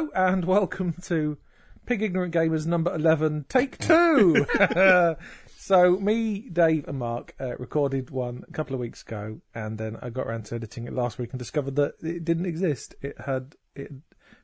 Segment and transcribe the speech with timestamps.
[0.00, 1.36] Hello and welcome to
[1.84, 4.46] Pig Ignorant Gamers number 11, take two.
[5.58, 9.98] so, me, Dave, and Mark uh, recorded one a couple of weeks ago, and then
[10.00, 12.94] I got around to editing it last week and discovered that it didn't exist.
[13.02, 13.92] It had it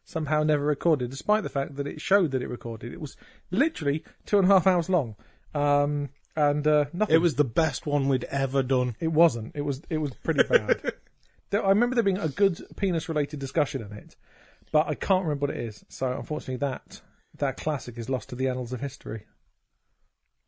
[0.04, 2.92] somehow never recorded, despite the fact that it showed that it recorded.
[2.92, 3.16] It was
[3.50, 5.16] literally two and a half hours long.
[5.54, 7.14] Um, and uh, nothing.
[7.14, 8.94] It was the best one we'd ever done.
[9.00, 9.52] It wasn't.
[9.56, 9.80] It was.
[9.88, 10.92] It was pretty bad.
[11.54, 14.16] I remember there being a good penis-related discussion in it,
[14.72, 15.84] but I can't remember what it is.
[15.88, 17.00] So unfortunately, that
[17.38, 19.24] that classic is lost to the annals of history.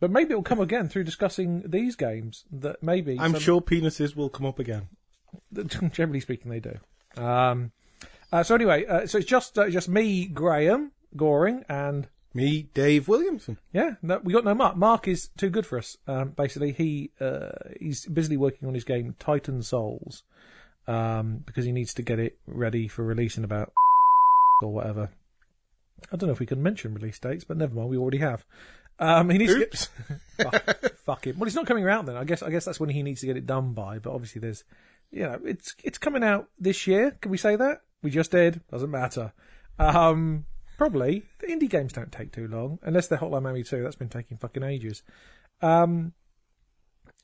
[0.00, 2.44] But maybe it will come again through discussing these games.
[2.50, 4.88] That maybe I'm some- sure penises will come up again.
[5.92, 6.78] generally speaking, they do.
[7.20, 7.72] Um,
[8.32, 13.08] uh, so anyway, uh, so it's just uh, just me, Graham Goring, and Me, Dave
[13.08, 13.58] Williamson.
[13.72, 14.76] Yeah, no, we got no Mark.
[14.76, 15.96] Mark is too good for us.
[16.06, 20.22] Um, basically, he uh, he's busily working on his game Titan Souls
[20.86, 23.72] um, because he needs to get it ready for release in about
[24.62, 25.10] or whatever.
[26.12, 27.88] I don't know if we can mention release dates, but never mind.
[27.90, 28.44] We already have.
[29.00, 29.86] Um, he needs Oops.
[29.86, 30.02] to
[30.38, 31.38] get fuck, fuck him.
[31.38, 32.16] Well, it's not coming out then.
[32.16, 33.98] I guess I guess that's when he needs to get it done by.
[33.98, 34.64] But obviously, there's
[35.10, 37.12] you know it's it's coming out this year.
[37.20, 37.82] Can we say that?
[38.02, 38.60] We just did.
[38.70, 39.32] Doesn't matter.
[39.78, 43.82] Um, probably the indie games don't take too long unless they're Hotline Miami 2.
[43.82, 45.02] That's been taking fucking ages.
[45.60, 46.12] Um,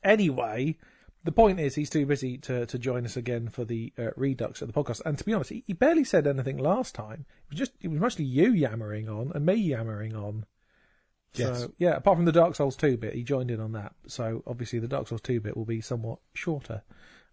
[0.03, 0.77] anyway,
[1.25, 4.61] the point is he's too busy to, to join us again for the uh, redux
[4.61, 5.01] of the podcast.
[5.05, 7.25] And to be honest, he, he barely said anything last time.
[7.47, 10.45] It was just it was mostly you yammering on and me yammering on.
[11.33, 11.61] Yes.
[11.61, 13.93] So yeah, apart from the Dark Souls 2 bit, he joined in on that.
[14.07, 16.83] So obviously the Dark Souls 2 bit will be somewhat shorter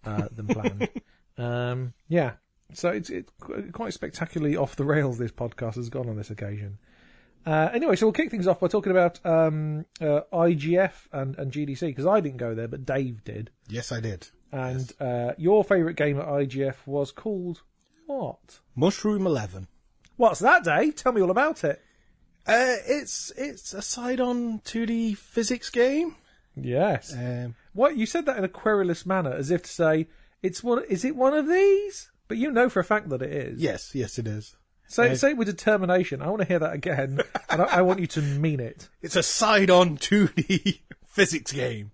[0.05, 0.89] uh, than planned.
[1.37, 2.33] um, yeah.
[2.73, 3.31] So it's it's
[3.73, 5.19] quite spectacularly off the rails.
[5.19, 6.79] This podcast has gone on this occasion.
[7.45, 11.51] Uh, anyway, so we'll kick things off by talking about um, uh, IGF and, and
[11.53, 13.51] GDC because I didn't go there, but Dave did.
[13.69, 14.29] Yes, I did.
[14.53, 17.63] And uh, your favourite game at IGF was called
[18.07, 18.61] what?
[18.77, 19.67] Mushroom Eleven.
[20.17, 20.95] What's that, Dave?
[20.97, 21.83] Tell me all about it.
[22.47, 26.17] Uh, it's it's a side-on 2D physics game.
[26.57, 27.13] Yes.
[27.17, 30.09] Um, What you said that in a querulous manner, as if to say,
[30.43, 30.85] "It's one.
[30.89, 33.61] Is it one of these?" But you know for a fact that it is.
[33.63, 34.57] yes, yes, it is.
[34.93, 36.21] Say say it with determination.
[36.21, 38.89] I want to hear that again, and I, I want you to mean it.
[39.03, 41.93] It's a side-on 2D physics game.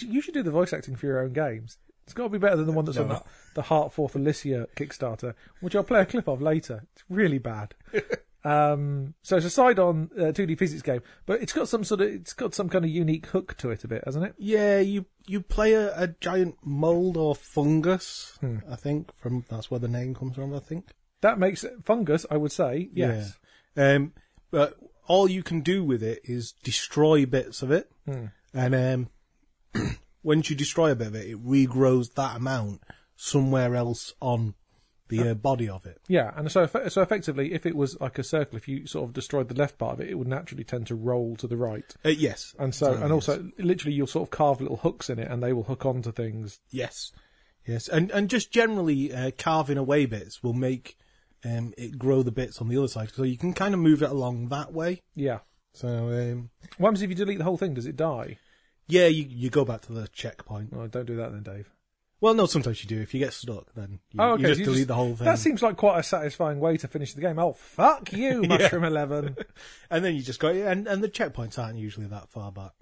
[0.00, 1.78] You should do the voice acting for your own games.
[2.04, 3.22] It's got to be better than the one that's on the,
[3.54, 6.84] the Heart Forth, Alicia Kickstarter, which I'll play a clip of later.
[6.94, 7.74] It's really bad.
[8.44, 12.08] um, so it's a side-on uh, 2D physics game, but it's got some sort of
[12.08, 14.34] it's got some kind of unique hook to it a bit, hasn't it?
[14.38, 18.38] Yeah, you you play a, a giant mold or fungus.
[18.40, 18.58] Hmm.
[18.70, 20.54] I think from that's where the name comes from.
[20.54, 20.94] I think.
[21.26, 22.88] That makes it fungus, I would say.
[22.94, 23.34] Yes.
[23.76, 23.94] Yeah.
[23.94, 24.12] Um,
[24.50, 24.76] but
[25.08, 28.26] all you can do with it is destroy bits of it, Hmm.
[28.54, 29.08] and um,
[30.22, 32.82] once you destroy a bit of it, it regrows that amount
[33.16, 34.54] somewhere else on
[35.08, 36.00] the uh, body of it.
[36.08, 39.12] Yeah, and so so effectively, if it was like a circle, if you sort of
[39.14, 41.94] destroyed the left part of it, it would naturally tend to roll to the right.
[42.04, 43.28] Uh, yes, And so, Totally and yes.
[43.28, 46.10] also, literally, you'll sort of carve little hooks in it, and they will hook onto
[46.10, 46.58] things.
[46.70, 47.12] yes,
[47.66, 50.96] yes, and and just generally uh, carving away bits will make
[51.46, 54.02] um, it grow the bits on the other side, so you can kind of move
[54.02, 55.02] it along that way.
[55.14, 55.38] Yeah.
[55.72, 57.74] So um, What happens if you delete the whole thing?
[57.74, 58.38] Does it die?
[58.88, 60.70] yeah, you you go back to the checkpoint.
[60.74, 61.70] Oh, don't do that then, Dave.
[62.20, 63.02] Well, no, sometimes you do.
[63.02, 64.42] If you get stuck, then you, Oh, okay.
[64.42, 65.26] you just so delete the whole thing.
[65.26, 67.38] That seems like quite a satisfying way to finish the game.
[67.38, 69.36] Oh, fuck you, Mushroom Eleven.
[69.90, 72.72] And then you just go, and and the checkpoints aren't usually that far back.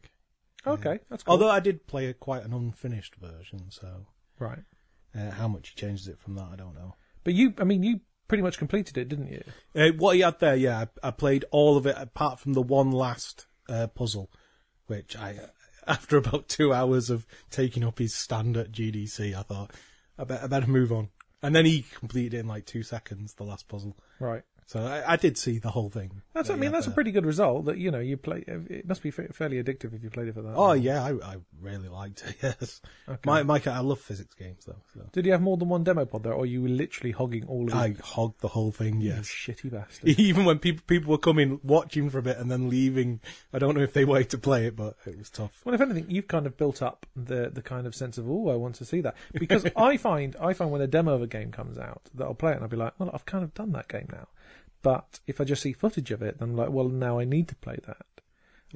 [0.66, 1.32] Okay, that's cool.
[1.32, 4.06] Although I did play a, quite an unfinished version, so
[4.38, 4.60] right.
[5.14, 6.94] uh, how much he changes it from that, I don't know.
[7.24, 9.44] But you, I mean, you pretty much completed it, didn't you?
[9.74, 12.62] Uh, what he had there, yeah, I, I played all of it apart from the
[12.62, 14.30] one last uh, puzzle,
[14.86, 15.38] which I,
[15.86, 19.72] after about two hours of taking up his stand at GDC, I thought
[20.18, 21.10] I, I better move on.
[21.42, 23.96] And then he completed it in like two seconds, the last puzzle.
[24.18, 24.42] Right.
[24.66, 26.22] So I, I did see the whole thing.
[26.32, 26.48] That's.
[26.48, 27.66] I mean, that's a pretty good result.
[27.66, 28.44] That you know, you play.
[28.46, 30.54] It must be fairly addictive if you played it for that.
[30.54, 30.78] Oh long.
[30.80, 32.36] yeah, I, I really liked it.
[32.42, 33.20] Yes, Okay.
[33.26, 34.80] my my I love physics games though.
[34.94, 35.02] So.
[35.12, 37.68] Did you have more than one demo pod there, or you were literally hogging all
[37.68, 38.00] of I it?
[38.00, 39.00] hogged the whole thing.
[39.02, 40.08] You Yes, shitty bastard.
[40.18, 43.20] even when people people were coming watching for a bit and then leaving.
[43.52, 45.60] I don't know if they waited to play it, but it was tough.
[45.64, 48.48] Well, if anything, you've kind of built up the the kind of sense of oh,
[48.48, 51.26] I want to see that because I find I find when a demo of a
[51.26, 53.52] game comes out that I'll play it and I'll be like, well, I've kind of
[53.54, 54.28] done that game now.
[54.84, 57.48] But if I just see footage of it, then I'm like, well, now I need
[57.48, 58.06] to play that.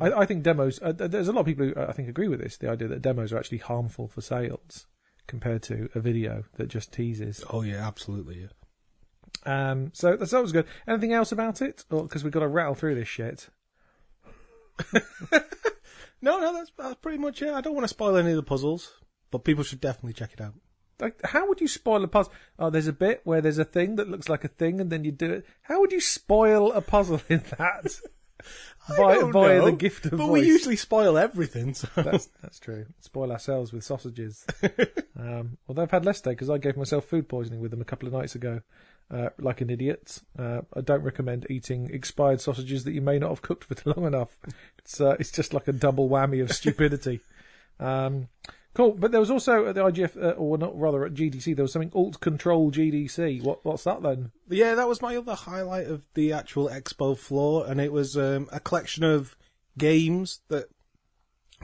[0.00, 0.80] I, I think demos.
[0.82, 2.56] Uh, there's a lot of people who uh, I think agree with this.
[2.56, 4.86] The idea that demos are actually harmful for sales
[5.28, 7.44] compared to a video that just teases.
[7.50, 8.40] Oh yeah, absolutely.
[8.40, 9.70] Yeah.
[9.70, 10.66] Um, so that's that was good.
[10.88, 11.84] Anything else about it?
[11.88, 13.48] Because we've got to rattle through this shit.
[16.20, 17.52] No, no, that's that's pretty much it.
[17.52, 19.00] I don't want to spoil any of the puzzles,
[19.30, 20.54] but people should definitely check it out.
[21.00, 22.32] Like, how would you spoil a puzzle?
[22.58, 25.04] Oh, there's a bit where there's a thing that looks like a thing, and then
[25.04, 25.46] you do it.
[25.62, 28.00] How would you spoil a puzzle in that?
[28.96, 30.42] don't by the gift of But voice.
[30.42, 31.74] we usually spoil everything.
[31.74, 31.88] So.
[31.96, 32.86] That's that's true.
[33.00, 34.46] Spoil ourselves with sausages.
[35.18, 37.84] um, although I've had less today because I gave myself food poisoning with them a
[37.84, 38.62] couple of nights ago,
[39.10, 40.20] uh, like an idiot.
[40.38, 44.06] Uh, I don't recommend eating expired sausages that you may not have cooked for long
[44.06, 44.36] enough.
[44.78, 47.20] It's uh, it's just like a double whammy of stupidity.
[47.80, 48.28] um,
[48.78, 48.92] cool.
[48.92, 51.72] But there was also at the IGF, uh, or not rather at GDC, there was
[51.72, 53.42] something Alt Control GDC.
[53.42, 54.30] What what's that then?
[54.48, 58.48] Yeah, that was my other highlight of the actual expo floor, and it was um,
[58.50, 59.36] a collection of
[59.76, 60.68] games that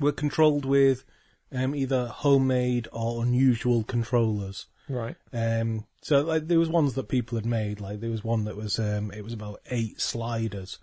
[0.01, 1.05] were controlled with
[1.53, 4.67] um, either homemade or unusual controllers.
[4.89, 5.17] Right.
[5.33, 7.81] Um, so like there was ones that people had made.
[7.81, 10.79] Like there was one that was um, it was about eight sliders,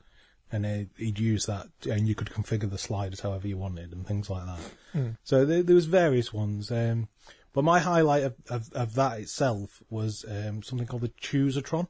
[0.51, 4.30] and he'd use that, and you could configure the sliders however you wanted and things
[4.30, 4.59] like that.
[5.24, 6.71] So there, there was various ones.
[6.71, 7.07] Um,
[7.53, 11.88] but my highlight of, of, of that itself was um, something called the Choosatron.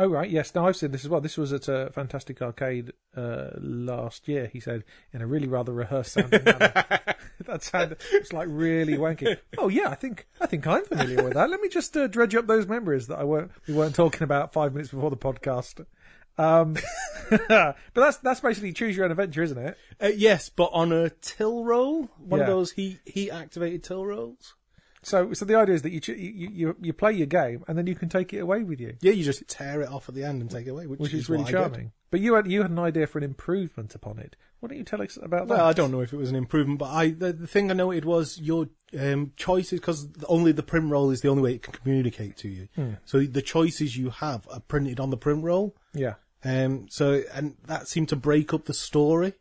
[0.00, 0.54] Oh right, yes.
[0.54, 1.20] Now I've seen this as well.
[1.20, 4.46] This was at a Fantastic Arcade uh, last year.
[4.52, 6.72] He said in a really rather rehearsed sounding manner.
[7.46, 9.38] that sounded it's like really wanky.
[9.56, 11.50] Oh yeah, I think I think I'm familiar with that.
[11.50, 14.52] Let me just uh, dredge up those memories that I weren't we weren't talking about
[14.52, 15.84] five minutes before the podcast.
[16.38, 16.76] Um,
[17.48, 19.76] but that's that's basically choose your own adventure, isn't it?
[20.00, 22.46] Uh, yes, but on a till roll, one Yeah.
[22.46, 24.54] of those heat heat activated till rolls.
[25.02, 27.86] So so the idea is that you, you you you play your game and then
[27.86, 30.24] you can take it away with you, Yeah, you just tear it off at the
[30.24, 31.70] end and take it away, which, which is, is really what I did.
[31.70, 31.92] charming.
[32.10, 34.34] But you had you had an idea for an improvement upon it.
[34.60, 35.54] Why don't you tell us about that?
[35.58, 37.74] Well, I don't know if it was an improvement, but I the, the thing I
[37.74, 38.68] noted was your
[38.98, 42.48] um, choices because only the print roll is the only way it can communicate to
[42.48, 42.68] you.
[42.74, 42.92] Hmm.
[43.04, 45.76] So the choices you have are printed on the print roll.
[45.94, 46.14] Yeah.
[46.44, 49.34] Um, so and that seemed to break up the story.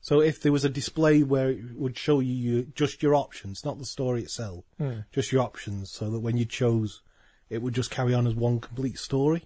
[0.00, 3.64] So if there was a display where it would show you your, just your options,
[3.64, 4.64] not the story itself,
[5.12, 7.00] just your options, so that when you chose,
[7.48, 9.44] it would just carry on as one complete story.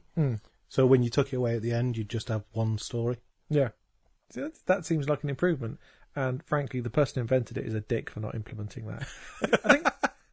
[0.68, 3.18] So when you took it away at the end, you'd just have one story.
[3.48, 3.68] Yeah.
[4.34, 5.78] That, that seems like an improvement.
[6.16, 9.06] And frankly, the person who invented it is a dick for not implementing that.
[9.64, 9.86] I think.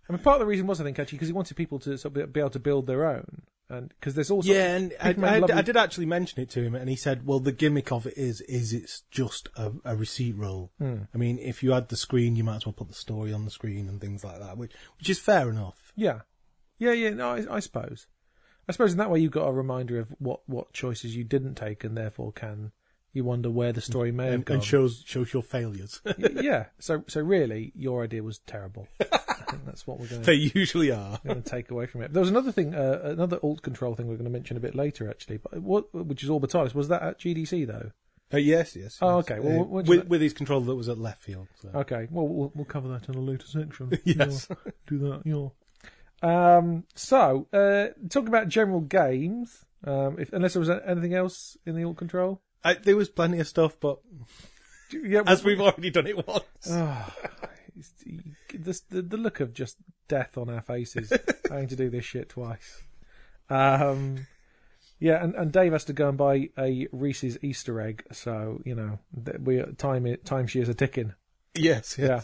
[0.10, 1.98] I mean, part of the reason was, I think, actually, because he wanted people to
[1.98, 5.10] sort of be able to build their own, and because there's also Yeah, and I,
[5.10, 7.92] I, lovely- I did actually mention it to him, and he said, "Well, the gimmick
[7.92, 10.72] of it is, is it's just a, a receipt roll.
[10.78, 11.04] Hmm.
[11.13, 13.46] I mean, if you had the screen, you might as well put the story on
[13.46, 15.92] the screen and things like that, which, which is fair enough.
[15.96, 16.19] yeah,
[16.78, 17.10] yeah, yeah.
[17.12, 18.06] No, I, I suppose,
[18.69, 21.56] I suppose in that way you've got a reminder of what what choices you didn't
[21.56, 22.72] take, and therefore can
[23.13, 24.56] you wonder where the story may have And, gone.
[24.56, 26.02] and shows shows your failures.
[26.19, 26.66] Yeah.
[26.80, 28.88] So so really, your idea was terrible.
[29.56, 31.19] Think that's what we're going to they usually are.
[31.25, 32.13] going to take away from it.
[32.13, 34.75] There was another thing, uh, another alt control thing we're going to mention a bit
[34.75, 35.38] later, actually.
[35.38, 37.92] But what, which is Orbitalis, was that at GDC though?
[38.34, 38.98] Uh, yes, yes.
[39.02, 39.30] Oh, yes.
[39.31, 39.40] okay.
[39.40, 41.48] Well, Uh, with, that- with his controller that was at left field.
[41.62, 41.69] So.
[41.75, 43.92] Okay, well we'll, we'll cover that in a later section.
[44.04, 44.48] Yes.
[44.88, 45.22] Do that.
[45.25, 45.50] Yeah.
[46.57, 46.86] Um.
[46.96, 49.66] So, uh, talking about general games.
[49.86, 50.18] Um.
[50.19, 52.42] If unless there was anything else in the alt control.
[52.63, 54.00] I, there was plenty of stuff, but
[54.92, 55.22] Yeah.
[55.28, 56.44] as we've already done it once.
[56.68, 57.13] Oh,
[58.56, 61.12] it's the, the, look of just death on our faces
[61.50, 62.84] having to do this shit twice.
[63.50, 64.28] Um,
[65.00, 68.76] yeah, and, and Dave has to go and buy a Reese's Easter egg, so you
[68.76, 69.00] know
[69.40, 71.14] we time time shears are ticking.
[71.54, 72.21] yes, Yeah.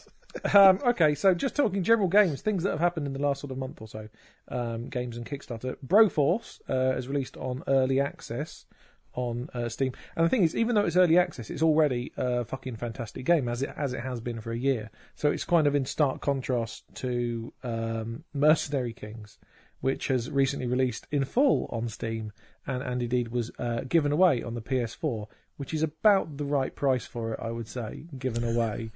[0.54, 3.52] um, okay, so just talking general games, things that have happened in the last sort
[3.52, 4.08] of month or so,
[4.48, 5.76] um, games and Kickstarter.
[5.86, 8.66] Broforce uh, is released on early access
[9.14, 12.46] on uh, Steam, and the thing is, even though it's early access, it's already a
[12.46, 14.90] fucking fantastic game as it as it has been for a year.
[15.16, 19.38] So it's kind of in stark contrast to um, Mercenary Kings,
[19.82, 22.32] which has recently released in full on Steam,
[22.66, 25.28] and and indeed was uh, given away on the PS4,
[25.58, 28.92] which is about the right price for it, I would say, given away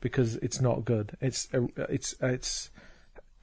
[0.00, 1.16] because it's not good.
[1.20, 2.70] It's it's it's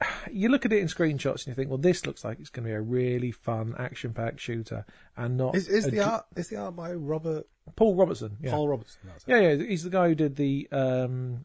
[0.32, 2.64] you look at it in screenshots and you think, well, this looks like it's going
[2.64, 4.84] to be a really fun action-packed shooter,
[5.16, 8.36] and not Is, is the ju- art is the art by Robert Paul Robertson.
[8.40, 8.52] Yeah.
[8.52, 9.00] Paul Robertson?
[9.04, 9.30] That's it.
[9.30, 11.44] yeah, yeah, he's the guy who did the um,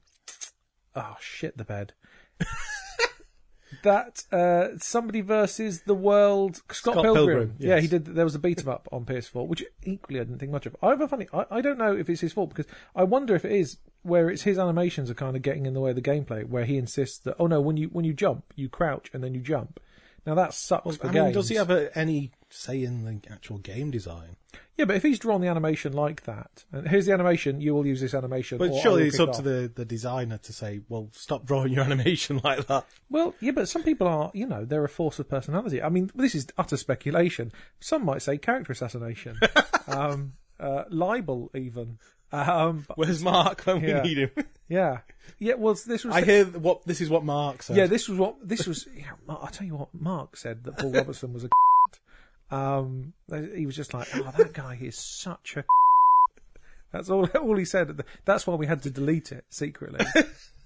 [0.95, 1.93] oh shit, the bed.
[3.83, 7.25] that uh, somebody versus the world Scott, Scott Pilgrim.
[7.25, 8.05] Pilgrim, Yeah, he did.
[8.05, 10.75] There was a beat 'em up on PS4, which equally I didn't think much of.
[10.81, 11.27] I have a funny.
[11.33, 14.29] I, I don't know if it's his fault because I wonder if it is where
[14.29, 16.77] it's his animations are kind of getting in the way of the gameplay, where he
[16.77, 19.79] insists that oh no, when you when you jump, you crouch and then you jump.
[20.25, 21.35] Now that sucks for I mean, games.
[21.35, 24.37] does he have a, any say in the actual game design?
[24.77, 27.85] Yeah, but if he's drawn the animation like that, and here's the animation, you will
[27.85, 28.57] use this animation.
[28.57, 32.41] But surely it's up to the, the designer to say, well, stop drawing your animation
[32.43, 32.85] like that.
[33.09, 35.81] Well, yeah, but some people are, you know, they're a force of personality.
[35.81, 37.51] I mean, this is utter speculation.
[37.79, 39.37] Some might say character assassination,
[39.87, 41.99] um, uh, libel, even.
[42.33, 44.01] Um, Where's Mark when we Yeah.
[44.01, 44.31] need him?
[44.67, 44.99] yeah,
[45.39, 45.53] yeah.
[45.53, 47.77] Well, this was I hear what this is what Mark said.
[47.77, 48.87] Yeah, this was what this was.
[48.95, 51.49] Yeah, I'll tell you what Mark said that Paul Robertson was a.
[52.51, 53.13] Um,
[53.55, 55.63] he was just like, oh, that guy is such a.
[56.91, 57.25] That's all.
[57.41, 57.99] All he said.
[58.25, 60.05] That's why we had to delete it secretly,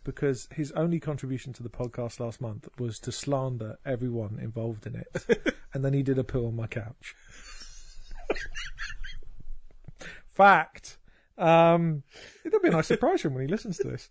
[0.03, 4.95] because his only contribution to the podcast last month was to slander everyone involved in
[4.97, 7.15] it, and then he did a poo on my couch.
[10.36, 10.97] Fact.
[11.38, 12.03] Um,
[12.44, 14.10] it'll be a nice surprise for him when he listens to this.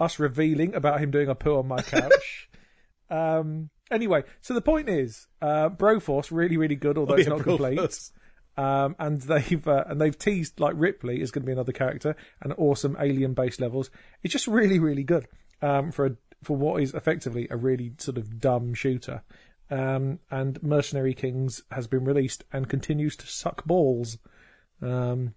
[0.00, 2.48] Us revealing about him doing a poo on my couch.
[3.10, 7.34] um, anyway, so the point is, uh, Broforce really, really good, although Oh, it's yeah,
[7.34, 8.10] not complete.
[8.56, 12.16] Um, and they've uh, and they've teased like Ripley is going to be another character
[12.42, 13.88] and awesome alien based levels.
[14.24, 15.28] It's just really, really good
[15.62, 19.22] um, for a, for what is effectively a really sort of dumb shooter.
[19.70, 24.18] Um, and Mercenary Kings has been released and continues to suck balls.
[24.82, 25.34] Um,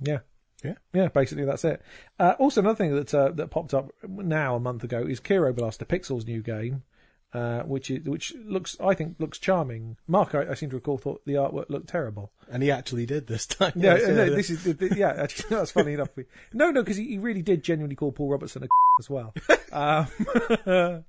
[0.00, 0.18] yeah.
[0.64, 0.74] Yeah.
[0.92, 1.82] Yeah, basically that's it.
[2.18, 5.54] Uh, also, another thing that uh, that popped up now a month ago is Kero
[5.54, 6.82] Blaster Pixel's new game,
[7.32, 9.96] uh, which is which looks I think looks charming.
[10.08, 12.32] Mark, I, I seem to recall thought the artwork looked terrible.
[12.50, 13.72] And he actually did this time.
[13.76, 15.12] Yeah, Yes, no, this is yeah.
[15.16, 16.08] Actually, that's funny enough.
[16.52, 18.68] No, no, because he, he really did genuinely call Paul Robertson a
[18.98, 19.32] as well.
[19.70, 21.04] Um,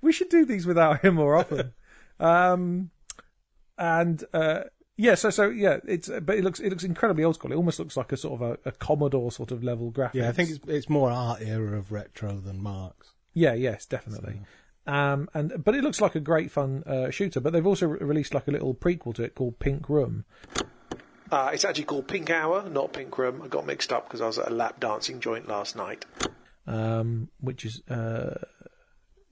[0.00, 1.74] we should do these without him more often.
[2.18, 2.90] Um,
[3.76, 4.62] and uh,
[4.96, 7.50] yeah, so so yeah, it's but it looks it looks incredibly old school.
[7.52, 10.14] It almost looks like a sort of a, a Commodore sort of level graphics.
[10.14, 13.12] Yeah, I think it's it's more art era of retro than Mark's.
[13.32, 14.40] Yeah, yes, definitely.
[14.86, 17.40] Um, and but it looks like a great fun uh, shooter.
[17.40, 20.26] But they've also re- released like a little prequel to it called Pink Room.
[21.30, 23.40] Uh, it's actually called Pink Hour, not Pink Room.
[23.42, 26.04] I got mixed up because I was at a lap dancing joint last night.
[26.66, 28.44] Um, which is uh,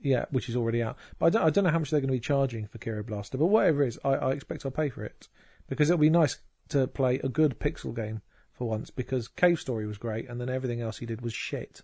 [0.00, 0.97] yeah, which is already out.
[1.19, 3.05] But I don't, I don't know how much they're going to be charging for Kero
[3.05, 3.37] Blaster.
[3.37, 5.29] But whatever it is, I, I expect I'll pay for it
[5.71, 6.37] because it'll be nice
[6.69, 8.21] to play a good pixel game
[8.53, 8.91] for once.
[8.91, 11.81] Because Cave Story was great, and then everything else he did was shit.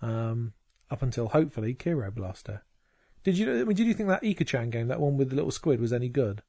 [0.00, 0.54] Um,
[0.90, 2.62] up until hopefully Kero Blaster.
[3.24, 3.60] Did you?
[3.60, 5.92] I mean, did you think that Ika-chan game, that one with the little squid, was
[5.92, 6.42] any good?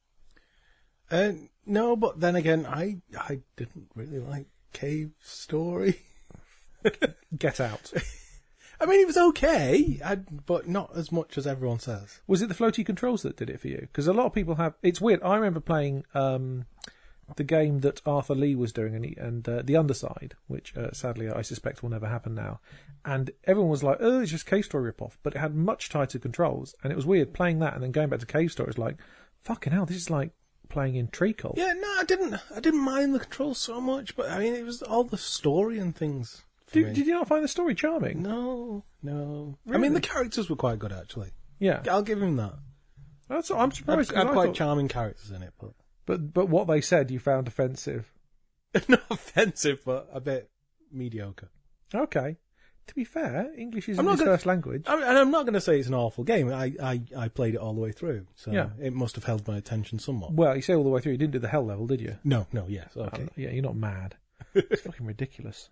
[1.10, 1.32] Uh,
[1.66, 6.02] no, but then again, I I didn't really like Cave Story.
[7.38, 7.92] Get out.
[8.80, 12.20] I mean, it was okay, I, but not as much as everyone says.
[12.28, 13.80] Was it the floaty controls that did it for you?
[13.82, 14.76] Because a lot of people have.
[14.84, 15.24] It's weird.
[15.24, 16.66] I remember playing um,
[17.36, 20.92] the game that Arthur Lee was doing, and, he, and uh, the Underside, which uh,
[20.92, 22.60] sadly I suspect will never happen now.
[23.04, 26.20] And everyone was like, "Oh, it's just Cave Story ripoff," but it had much tighter
[26.20, 28.70] controls, and it was weird playing that and then going back to Cave Story.
[28.70, 28.98] It's like,
[29.42, 30.32] fucking hell, this is like
[30.70, 31.54] playing in Treacle.
[31.58, 32.36] Yeah, no, I didn't.
[32.56, 35.80] I didn't mind the controls so much, but I mean, it was all the story
[35.80, 36.44] and things.
[36.72, 38.22] Did, did you not find the story charming?
[38.22, 39.58] No, no.
[39.68, 39.82] I Really?
[39.84, 41.32] mean, the characters were quite good actually.
[41.60, 42.54] Yeah, I'll give him that.
[43.30, 43.50] that's.
[43.52, 44.10] I'm Had, surprised.
[44.10, 45.72] 'cause had I quite thought- charming characters in it, but
[46.06, 48.14] but but what they said you found offensive.
[48.90, 50.50] not offensive, but a bit
[50.92, 51.50] mediocre.
[51.96, 52.38] Okay.
[52.88, 54.84] To be fair, English isn't I'm not his gonna- first language.
[54.88, 56.50] I mean, and I'm not going to say it's an awful game.
[56.54, 58.70] I, I, I played it all the way through, so Yeah.
[58.80, 60.32] it must have held my attention somewhat.
[60.34, 61.12] Well, you say all the way through.
[61.14, 62.18] You didn't do the hell level, did you?
[62.24, 63.24] No, no, yes, okay.
[63.24, 64.16] Um, yeah, you're not mad.
[64.54, 65.70] it's fucking ridiculous.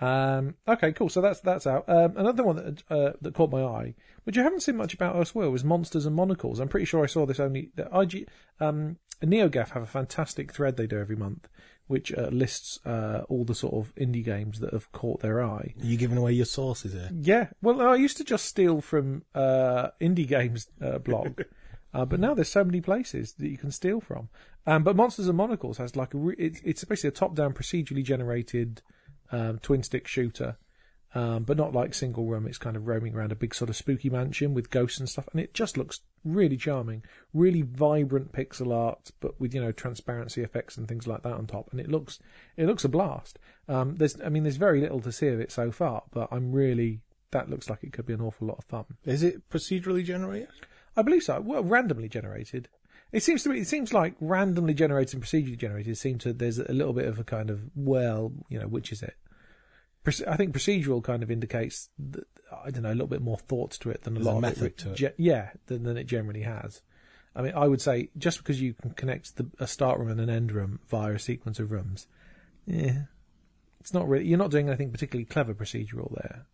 [0.00, 1.08] Um, okay, cool.
[1.08, 1.84] So that's that's out.
[1.88, 5.16] Um, another one that uh, that caught my eye, which you haven't seen much about
[5.16, 6.58] elsewhere, was monsters and monocles.
[6.58, 7.70] I'm pretty sure I saw this only.
[7.74, 8.26] The IG
[8.60, 11.48] um, NeoGaf have a fantastic thread they do every month,
[11.86, 15.74] which uh, lists uh, all the sort of indie games that have caught their eye.
[15.80, 17.10] Are you giving away your sources here?
[17.12, 21.42] Yeah, well, I used to just steal from uh, indie games uh, blog,
[21.94, 24.30] uh, but now there's so many places that you can steal from.
[24.66, 28.04] Um, but Monsters and Monocles has like a re- it's, it's basically a top-down procedurally
[28.04, 28.82] generated
[29.32, 30.56] um, twin-stick shooter,
[31.14, 32.46] um, but not like single room.
[32.46, 35.28] It's kind of roaming around a big sort of spooky mansion with ghosts and stuff,
[35.32, 40.42] and it just looks really charming, really vibrant pixel art, but with you know transparency
[40.42, 42.18] effects and things like that on top, and it looks
[42.56, 43.38] it looks a blast.
[43.68, 46.52] Um, there's I mean there's very little to see of it so far, but I'm
[46.52, 47.00] really
[47.32, 48.84] that looks like it could be an awful lot of fun.
[49.04, 50.48] Is it procedurally generated?
[50.96, 51.40] I believe so.
[51.40, 52.68] Well, randomly generated.
[53.12, 53.60] It seems to me.
[53.60, 56.32] It seems like randomly generated and procedurally generated seem to.
[56.32, 59.14] There's a little bit of a kind of well, you know, which is it?
[60.26, 62.24] I think procedural kind of indicates that,
[62.64, 64.36] I don't know a little bit more thought to it than a There's lot a
[64.36, 65.14] of method it, to it.
[65.18, 66.80] yeah, than, than it generally has.
[67.36, 70.20] I mean, I would say just because you can connect the, a start room and
[70.20, 72.06] an end room via a sequence of rooms,
[72.66, 73.02] yeah,
[73.78, 74.26] it's not really.
[74.26, 76.46] You're not doing anything particularly clever procedural there,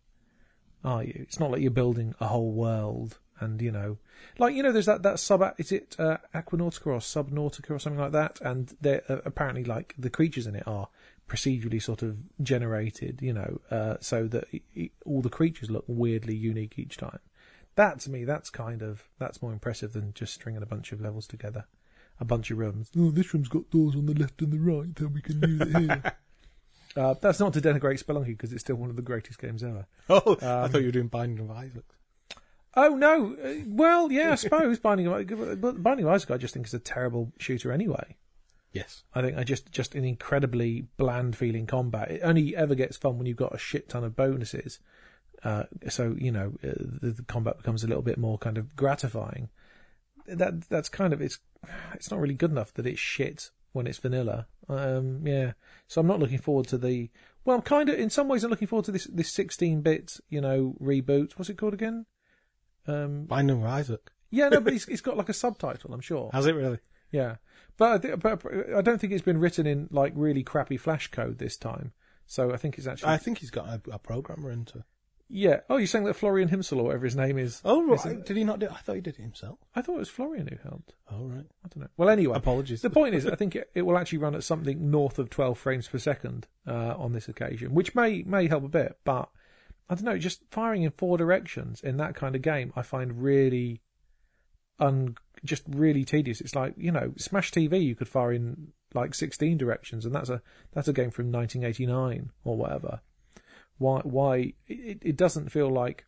[0.83, 1.13] are you?
[1.15, 3.97] It's not like you're building a whole world and you know,
[4.37, 5.43] like you know, there's that that sub.
[5.57, 8.39] Is it uh, Aquanautica or Subnautica or something like that?
[8.41, 10.87] And they're uh, apparently like the creatures in it are
[11.27, 15.83] procedurally sort of generated, you know, uh, so that it, it, all the creatures look
[15.87, 17.19] weirdly unique each time.
[17.75, 21.01] That to me, that's kind of that's more impressive than just stringing a bunch of
[21.01, 21.65] levels together,
[22.19, 22.89] a bunch of rooms.
[22.97, 25.61] Oh, this room's got doors on the left and the right, then we can use
[25.61, 26.15] it here.
[26.95, 29.85] Uh, that's not to denigrate Spelunky because it's still one of the greatest games ever.
[30.09, 31.83] Oh, I thought you were doing Binding of Isaac.
[32.75, 33.35] Oh no!
[33.43, 36.73] Uh, well, yeah, I suppose Binding of but Binding of Isaac, I just think is
[36.73, 38.17] a terrible shooter anyway.
[38.73, 39.03] Yes.
[39.15, 42.11] I think I just just an incredibly bland feeling combat.
[42.11, 44.79] It only ever gets fun when you've got a shit ton of bonuses.
[45.43, 48.75] Uh, so you know uh, the, the combat becomes a little bit more kind of
[48.75, 49.49] gratifying.
[50.27, 51.39] That that's kind of it's
[51.93, 54.47] it's not really good enough that it's shit when it's vanilla.
[54.69, 55.53] Um, yeah,
[55.87, 57.09] so I'm not looking forward to the.
[57.45, 60.41] Well, I'm kind of in some ways I'm looking forward to this this 16-bit you
[60.41, 61.33] know reboot.
[61.37, 62.05] What's it called again?
[62.87, 64.11] Um, Binding of Isaac.
[64.29, 65.93] yeah, no, but it's, it's got like a subtitle.
[65.93, 66.29] I'm sure.
[66.33, 66.79] Has it really?
[67.11, 67.35] Yeah,
[67.77, 68.41] but I, but
[68.75, 71.93] I don't think it's been written in like really crappy Flash code this time.
[72.25, 74.83] So I think it's actually I think he's got a, a programmer into.
[75.29, 75.61] yeah.
[75.69, 77.61] Oh, you're saying that Florian Himsl or whatever his name is?
[77.63, 78.25] Oh, right.
[78.25, 78.65] Did he not do?
[78.65, 79.59] It I thought he did it himself.
[79.73, 80.93] I thought it was Florian who helped.
[81.09, 81.45] Oh, right.
[81.63, 81.87] I don't know.
[81.95, 82.81] Well, anyway, Apologies.
[82.81, 85.57] the point is, I think it, it will actually run at something north of 12
[85.57, 88.97] frames per second uh, on this occasion, which may may help a bit.
[89.05, 89.29] But
[89.89, 93.21] I don't know, just firing in four directions in that kind of game, I find
[93.21, 93.81] really
[94.79, 95.15] un
[95.45, 96.41] just really tedious.
[96.41, 100.29] It's like you know, Smash TV, you could fire in like 16 directions, and that's
[100.29, 100.41] a
[100.73, 103.01] that's a game from 1989 or whatever.
[103.77, 106.05] Why why it, it doesn't feel like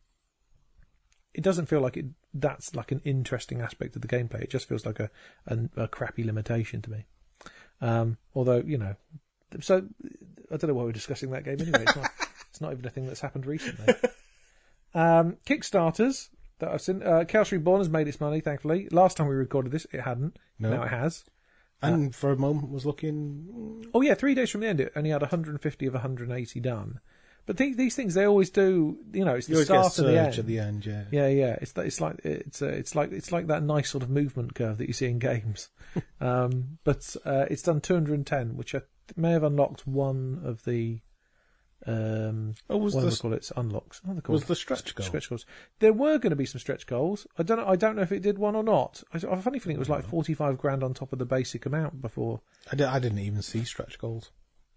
[1.32, 4.42] it doesn't feel like it that's like an interesting aspect of the gameplay.
[4.42, 5.10] It just feels like a
[5.46, 7.06] a, a crappy limitation to me.
[7.80, 8.96] Um, although you know,
[9.60, 9.86] so
[10.50, 11.84] I don't know why we're discussing that game anyway.
[12.60, 13.94] It's not, even a thing that's happened recently.
[14.92, 17.00] Um, Kickstarters that I've seen.
[17.00, 18.88] Uh, Chaos Reborn has made its money, thankfully.
[18.90, 20.36] Last time we recorded this, it hadn't.
[20.58, 20.70] No.
[20.70, 21.24] Now it has.
[21.80, 23.86] and for a moment was looking.
[23.94, 26.98] Oh yeah, three days from the end, it only had 150 of 180 done.
[27.46, 28.98] But these, these things, they always do.
[29.12, 30.38] You know, it's the a start and the end.
[30.38, 31.04] at the end, yeah.
[31.10, 31.56] Yeah, yeah.
[31.60, 34.78] It's it's like it's uh, it's like it's like that nice sort of movement curve
[34.78, 35.68] that you see in games.
[36.20, 38.82] um, but uh, it's done 210, which I
[39.16, 41.00] may have unlocked one of the.
[41.86, 43.36] Um, Oh, was what do the they call it?
[43.36, 44.00] It's unlocks.
[44.04, 45.06] They was the stretch goal?
[45.06, 45.46] stretch goals.
[45.78, 47.26] There were going to be some stretch goals.
[47.38, 47.66] I don't know.
[47.66, 49.02] I don't know if it did one or not.
[49.12, 51.24] I, I have a funny feeling it was like 45 grand on top of the
[51.26, 52.40] basic amount before.
[52.70, 54.30] I, di- I didn't even see stretch goals.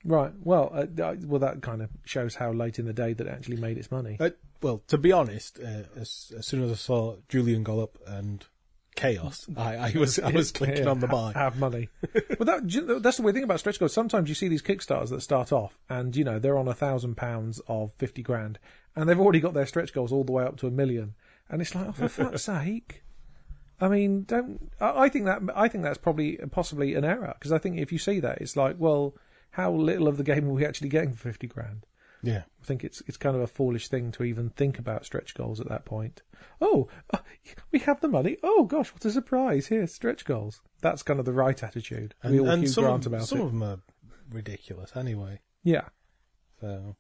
[0.06, 0.34] Right.
[0.42, 3.30] Well, uh, I- well, that kind of shows how late in the day that it
[3.30, 4.18] actually made its money.
[4.20, 4.30] Uh,
[4.62, 8.46] well, to be honest, uh, as, as soon as I saw Julian Gollop and
[8.96, 11.34] Chaos, I, I was I was clicking on the buy.
[11.34, 11.90] Have money.
[12.40, 13.94] well, that, do you know, that's the weird thing about stretch goals.
[13.94, 17.16] Sometimes you see these kickstarters that start off, and you know they're on a thousand
[17.16, 18.60] pounds of fifty grand,
[18.96, 21.16] and they've already got their stretch goals all the way up to a million,
[21.50, 23.04] and it's like, oh, for fuck's sake.
[23.82, 24.72] I mean, don't.
[24.80, 27.92] I, I think that I think that's probably possibly an error because I think if
[27.92, 29.16] you see that, it's like, well,
[29.52, 31.86] how little of the game are we actually getting for fifty grand?
[32.24, 32.44] Yeah.
[32.62, 35.60] I think it's it's kind of a foolish thing to even think about stretch goals
[35.60, 36.22] at that point.
[36.62, 37.18] Oh, uh,
[37.72, 38.38] we have the money.
[38.42, 39.68] Oh gosh, what a surprise!
[39.68, 40.62] Here, stretch goals.
[40.82, 42.16] That's kind of the right attitude.
[42.24, 43.44] And, we all and some, Grant of, about some it.
[43.44, 43.80] of them are
[44.32, 45.42] ridiculous anyway.
[45.64, 45.90] Yeah.
[46.62, 46.96] So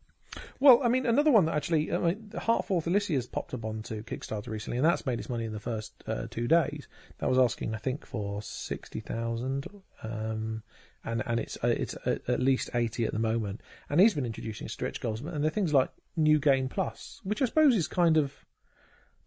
[0.59, 4.03] Well, I mean, another one that actually, I mean, Heart Forth, Alicia's popped up onto
[4.03, 6.87] Kickstarter recently, and that's made its money in the first uh, two days.
[7.19, 9.67] That was asking, I think, for sixty thousand,
[10.01, 10.63] um,
[11.03, 13.61] and and it's uh, it's at, at least eighty at the moment.
[13.89, 17.45] And he's been introducing stretch goals, and they're things like New Game Plus, which I
[17.45, 18.45] suppose is kind of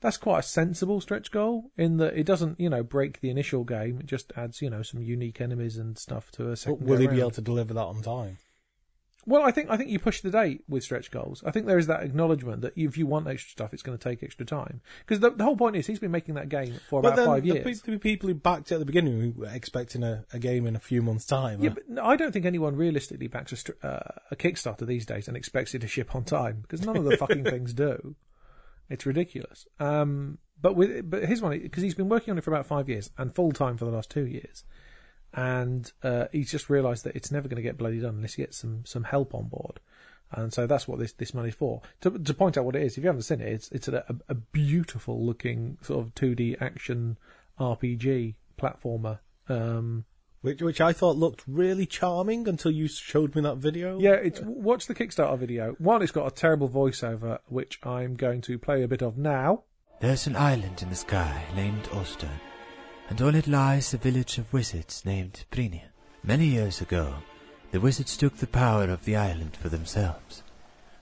[0.01, 3.65] that's quite a sensible stretch goal in that it doesn't, you know, break the initial
[3.65, 3.99] game.
[4.01, 7.07] It just adds, you know, some unique enemies and stuff to a but will he
[7.07, 8.39] be able to deliver that on time?
[9.29, 11.43] Well, I think I think you push the date with stretch goals.
[11.45, 14.03] I think there is that acknowledgement that if you want extra stuff, it's going to
[14.03, 14.81] take extra time.
[15.01, 17.43] Because the, the whole point is he's been making that game for But about five
[17.43, 17.81] the, years.
[17.81, 20.65] pe- the people who backed it at the beginning who were expecting a, a game
[20.65, 21.61] in a few months' time.
[21.61, 25.27] yeah, uh, but I don't think anyone realistically backs a, uh, a Kickstarter these days
[25.27, 28.15] and expects it to ship on time because none of the fucking things do.
[28.89, 29.67] It's ridiculous.
[29.81, 32.89] Um, but with but his one because he's been working on it for about five
[32.89, 34.65] years and full time for the last two years,
[35.35, 38.43] and uh, he's just realised that it's never going to get bloody done unless he
[38.43, 39.81] gets some some help on board.
[40.33, 41.83] And so that's what this, this money's for.
[42.01, 44.05] To, to point out what it is, if you haven't seen it, it's it's a,
[44.09, 47.17] a, a beautiful looking sort of 2D action
[47.61, 49.21] RPG platformer.
[49.49, 50.05] Um,
[50.43, 53.99] which which I thought looked really charming until you showed me that video.
[53.99, 55.75] Yeah, it's watch the Kickstarter video.
[55.79, 59.65] One, it's got a terrible voiceover, which I'm going to play a bit of now.
[60.01, 62.31] There's an island in the sky named Ulster,
[63.09, 65.91] and on it lies the village of wizards named Brinia.
[66.23, 67.15] Many years ago,
[67.71, 70.43] the wizards took the power of the island for themselves,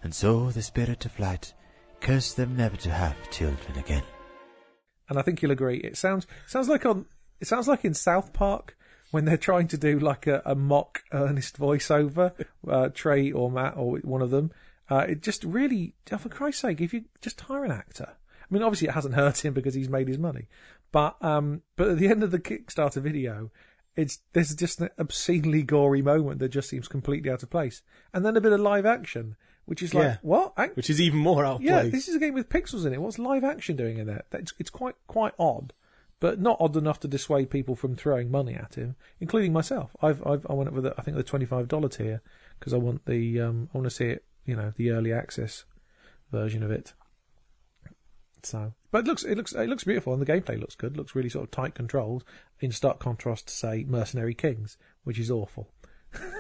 [0.02, 1.52] and so the spirit of light
[2.00, 4.02] cursed them never to have children again.
[5.08, 5.78] And I think you'll agree.
[5.78, 7.06] It sounds sounds like on
[7.40, 8.76] it sounds like in South Park
[9.10, 12.32] when they're trying to do like a, a mock earnest voiceover,
[12.68, 14.50] uh, Trey or Matt or one of them.
[14.90, 18.08] Uh, it just really, oh, for Christ's sake, if you just hire an actor.
[18.10, 20.48] I mean, obviously it hasn't hurt him because he's made his money,
[20.94, 23.50] but um, but at the end of the Kickstarter video,
[23.96, 28.24] It's there's just an obscenely gory moment that just seems completely out of place, and
[28.24, 30.16] then a bit of live action, which is like Yeah.
[30.22, 30.52] what?
[30.58, 31.92] Ac- Which is even more out of yeah, place.
[31.92, 33.00] this is a game with pixels in it.
[33.02, 34.24] What's live action doing in there?
[34.32, 35.72] It's, it's quite quite odd,
[36.20, 39.94] but not odd enough to dissuade people from throwing money at him, including myself.
[40.02, 42.20] I've, I've I went up with the, I think the twenty five dollar tier
[42.58, 45.64] because I want the um I want to see it, you know, the early access
[46.32, 46.94] version of it.
[48.42, 50.96] So, but it looks it looks it looks beautiful and the gameplay looks good.
[50.96, 52.22] Looks really sort of tight controlled
[52.60, 55.68] in stark contrast to say Mercenary Kings, which is awful.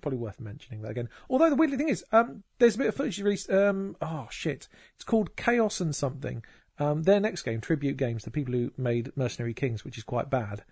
[0.00, 1.08] Probably worth mentioning that again.
[1.28, 3.50] Although the weirdly thing is, um, there's a bit of footage released.
[3.50, 6.44] Um, oh shit, it's called Chaos and something.
[6.78, 10.30] Um, their next game, Tribute Games, the people who made Mercenary Kings, which is quite
[10.30, 10.62] bad.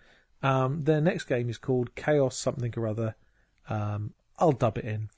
[0.41, 3.15] Um, their next game is called Chaos something or other.
[3.67, 5.09] Um, I'll dub it in,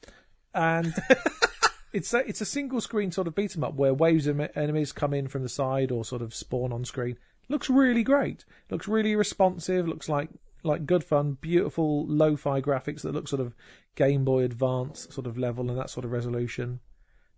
[0.55, 0.95] and
[1.93, 4.91] it's a it's a single screen sort of beat 'em up where waves of enemies
[4.91, 7.17] come in from the side or sort of spawn on screen.
[7.49, 8.45] Looks really great.
[8.69, 9.87] Looks really responsive.
[9.87, 10.29] Looks like
[10.63, 11.37] like good fun.
[11.41, 13.53] Beautiful lo-fi graphics that look sort of
[13.95, 16.79] Game Boy Advance sort of level and that sort of resolution.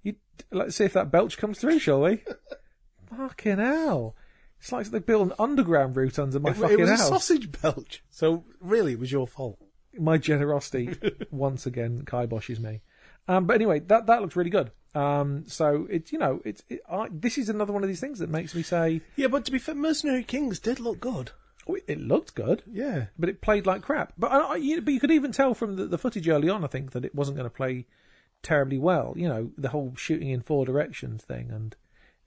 [0.04, 0.16] You
[0.52, 2.24] let's see if that belch comes through, shall we?
[3.18, 4.16] fucking hell!
[4.60, 7.06] It's like they built an underground route under my it, fucking it was house a
[7.06, 8.04] sausage belch.
[8.10, 9.58] So really, it was your fault.
[9.98, 10.96] my generosity
[11.32, 12.82] once again kiboshes me.
[13.28, 14.72] Um, but anyway, that that looks really good.
[14.96, 18.20] Um, so it's you know it's it, I, this is another one of these things
[18.20, 21.32] that makes me say Yeah, but to be fair, Mercenary Kings did look good.
[21.68, 23.06] oh, it, it looked good, Yeah.
[23.18, 24.14] but it played like crap.
[24.18, 26.64] But I, I, you, but you could even tell from the, the footage early on,
[26.64, 27.86] I think that it wasn't going to play
[28.44, 29.14] terribly well.
[29.16, 31.76] You know, the whole shooting in four directions thing, and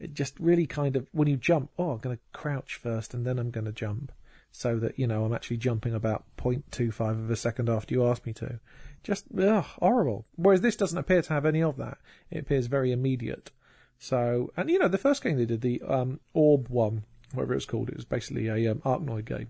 [0.01, 3.25] it just really kind of when you jump, oh, I'm going to crouch first and
[3.27, 4.11] then I'm going to jump,
[4.51, 8.27] so that you know I'm actually jumping about 0.25 of a second after you ask
[8.27, 8.59] me to.
[9.07, 10.27] Just ugh, horrible.
[10.35, 11.99] Whereas this doesn't appear to have any of that.
[12.29, 13.53] It appears very immediate.
[14.01, 17.59] So, and you know, the first game they did, the um, Orb one, whatever it
[17.59, 19.49] was called, it was basically a um, Arkanoid game.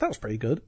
[0.00, 0.60] That was pretty good.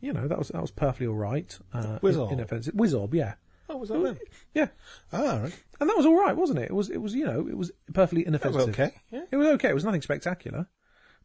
[0.00, 1.56] You know, that was that was perfectly all right.
[1.74, 2.32] Uh, Wizorb?
[2.32, 2.72] inoffensive.
[2.74, 3.34] Wizorb, yeah,
[3.68, 4.18] Oh, was that then?
[4.54, 4.68] yeah,
[5.12, 5.62] Ah, right.
[5.78, 6.70] and that was all right, wasn't it?
[6.70, 8.60] It was, it was, you know, it was perfectly inoffensive.
[8.66, 8.92] was okay.
[9.10, 9.24] Yeah.
[9.30, 9.68] It was okay.
[9.68, 10.66] It was nothing spectacular,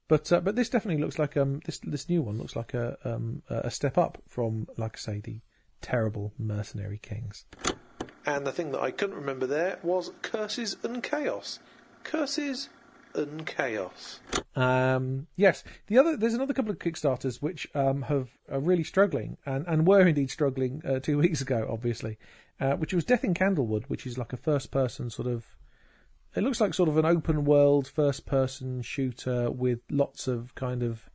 [0.09, 2.97] but uh, but this definitely looks like um this this new one looks like a
[3.05, 5.39] um a step up from like I say the
[5.81, 7.45] terrible Mercenary Kings.
[8.25, 11.59] And the thing that I couldn't remember there was curses and chaos.
[12.03, 12.69] Curses
[13.15, 14.19] and chaos.
[14.55, 19.37] Um, yes, the other there's another couple of Kickstarters which um, have are really struggling
[19.45, 22.17] and, and were indeed struggling uh, two weeks ago, obviously,
[22.59, 25.45] uh, which was Death in Candlewood, which is like a first person sort of.
[26.35, 30.83] It looks like sort of an open world first person shooter with lots of kind
[30.83, 31.09] of.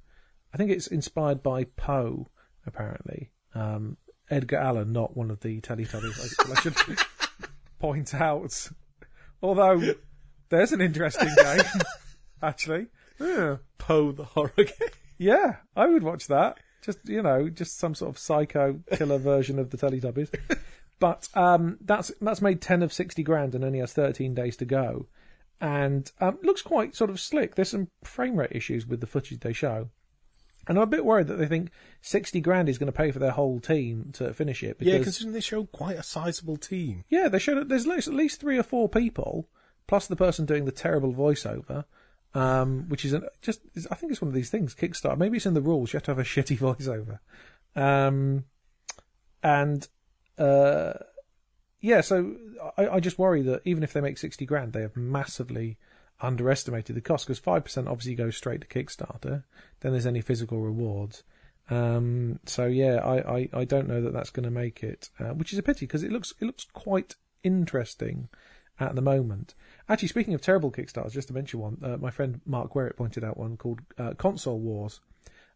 [0.52, 2.28] I think it's inspired by Poe,
[2.66, 3.30] apparently.
[3.54, 3.96] Um,
[4.32, 6.48] Edgar Allan, not one of the Teletubbies.
[6.48, 6.98] I, I should
[7.78, 8.68] point out.
[9.42, 9.94] Although
[10.48, 11.64] there's an interesting game,
[12.42, 12.86] actually.
[13.20, 13.56] Yeah.
[13.78, 14.88] Poe the horror game.
[15.18, 16.58] Yeah, I would watch that.
[16.82, 20.34] Just you know, just some sort of psycho killer version of the Teletubbies.
[20.98, 24.64] But um, that's that's made ten of sixty grand and only has thirteen days to
[24.64, 25.08] go,
[25.60, 27.54] and um, looks quite sort of slick.
[27.54, 29.90] There's some frame rate issues with the footage they show,
[30.68, 31.70] and I'm a bit worried that they think
[32.00, 34.76] sixty grand is going to pay for their whole team to finish it.
[34.80, 37.04] Yeah, Because considering they showed quite a sizable team.
[37.08, 39.48] yeah, they showed there's at least- three or four people,
[39.86, 41.84] plus the person doing the terrible voiceover,
[42.34, 44.74] um, which is an, just I think it's one of these things.
[44.74, 45.92] Kickstarter, maybe it's in the rules.
[45.92, 47.18] You have to have a shitty voiceover,
[47.76, 48.44] um,
[49.42, 49.86] and
[50.38, 50.92] uh,
[51.80, 52.00] yeah.
[52.00, 52.36] So
[52.78, 55.76] I, I just worry that even if they make sixty grand, they have massively
[56.22, 59.44] underestimated the cost because five percent obviously goes straight to Kickstarter.
[59.80, 61.22] Then there's any physical rewards.
[61.70, 65.30] Um, so yeah, I, I, I don't know that that's going to make it, uh,
[65.34, 68.28] which is a pity because it looks it looks quite interesting
[68.80, 69.54] at the moment.
[69.88, 73.24] Actually, speaking of terrible Kickstarters, just to mention one, uh, my friend Mark Werrett pointed
[73.24, 75.00] out one called uh, Console Wars,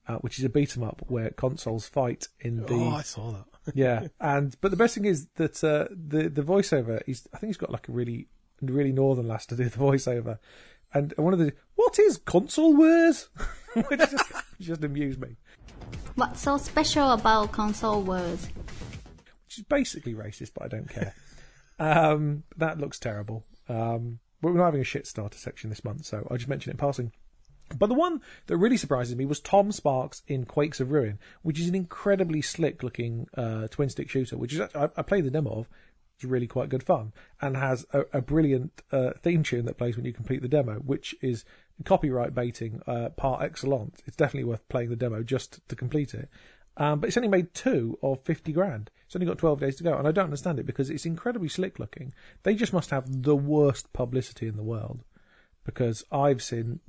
[0.09, 3.33] uh, which is a beat 'em up where consoles fight in the Oh, I saw
[3.33, 3.45] that.
[3.75, 7.49] yeah, and but the best thing is that uh, the the voiceover is I think
[7.49, 8.29] he's got like a really
[8.61, 10.39] really northern lass to do the voiceover,
[10.93, 13.29] and one of the what is console wars,
[13.89, 14.25] which just
[14.61, 15.37] just amused me,
[16.17, 18.47] What's so special about console wars?
[19.45, 21.15] which is basically racist, but I don't care.
[21.79, 23.45] um, that looks terrible.
[23.69, 26.71] Um, but we're not having a shit starter section this month, so I'll just mention
[26.71, 27.13] it in passing.
[27.77, 31.59] But the one that really surprises me was Tom Sparks in Quakes of Ruin, which
[31.61, 35.31] is an incredibly slick looking uh, twin stick shooter, which is I, I played the
[35.31, 35.69] demo of.
[36.17, 39.97] It's really quite good fun and has a, a brilliant uh, theme tune that plays
[39.97, 41.45] when you complete the demo, which is
[41.85, 44.01] copyright baiting uh, par excellence.
[44.07, 46.29] It's definitely worth playing the demo just to complete it.
[46.79, 48.91] Um, but it's only made two of 50 grand.
[49.07, 49.97] It's only got 12 days to go.
[49.97, 52.13] And I don't understand it because it's incredibly slick looking.
[52.43, 55.05] They just must have the worst publicity in the world
[55.65, 56.81] because I've seen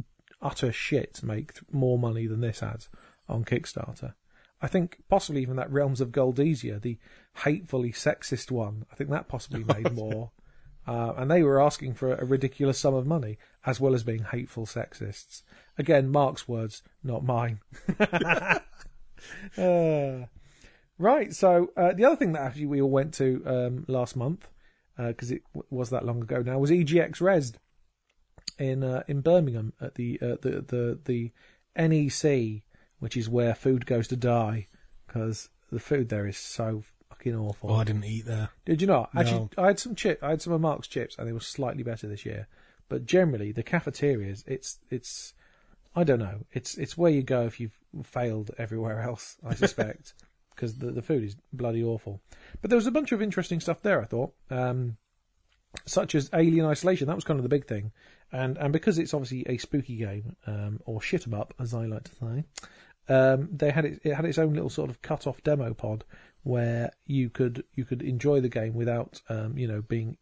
[0.42, 2.90] utter shit make more money than this has.
[3.30, 4.14] on Kickstarter.
[4.62, 6.98] I think possibly even that Realms of Goldesia, the
[7.44, 10.32] hatefully sexist one, I think that possibly made more.
[10.88, 14.24] Uh, and they were asking for a ridiculous sum of money, as well as being
[14.24, 15.44] hateful sexists.
[15.78, 17.60] Again, Mark's words, not mine.
[19.58, 20.26] Uh,
[20.98, 24.48] right, so uh, the other thing that actually we all went to um, last month,
[24.96, 27.56] because it w- was that long ago now, was EGX Rezzed
[28.60, 31.32] in uh, in Birmingham at the uh, the the the
[31.76, 32.64] NEC,
[33.00, 34.68] which is where food goes to die,
[35.06, 37.72] because the food there is so fucking awful.
[37.72, 38.50] Oh, I didn't eat there.
[38.66, 39.10] Did you not?
[39.16, 39.64] Actually, No.
[39.64, 40.24] I had some chip.
[40.24, 42.48] I had some of Mark's chips, and they were slightly better this year.
[42.90, 45.34] But generally, the cafeterias, it's it's,
[45.96, 46.46] I don't know.
[46.54, 49.38] It's it's where you go if you've failed everywhere else.
[49.46, 50.14] I suspect
[50.56, 52.22] because the the food is bloody awful.
[52.62, 54.02] But there was a bunch of interesting stuff there.
[54.02, 54.98] I thought, um,
[55.86, 57.08] such as Alien Isolation.
[57.08, 57.92] That was kind of the big thing,
[58.32, 61.86] and and because it's obviously a spooky game, um, or shit 'em up as I
[61.86, 62.44] like to say.
[63.10, 66.04] Um, they had it, it had its own little sort of cut off demo pod
[66.44, 70.18] where you could you could enjoy the game without um, you know being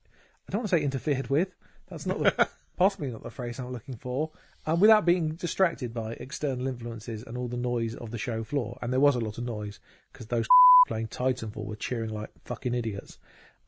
[0.48, 1.56] I don't want to say interfered with.
[1.88, 4.32] That's not the possibly not the phrase I'm looking for.
[4.66, 8.78] and without being distracted by external influences and all the noise of the show floor.
[8.82, 9.80] And there was a lot of noise
[10.12, 10.48] because those
[10.88, 13.18] playing Titanfall were cheering like fucking idiots.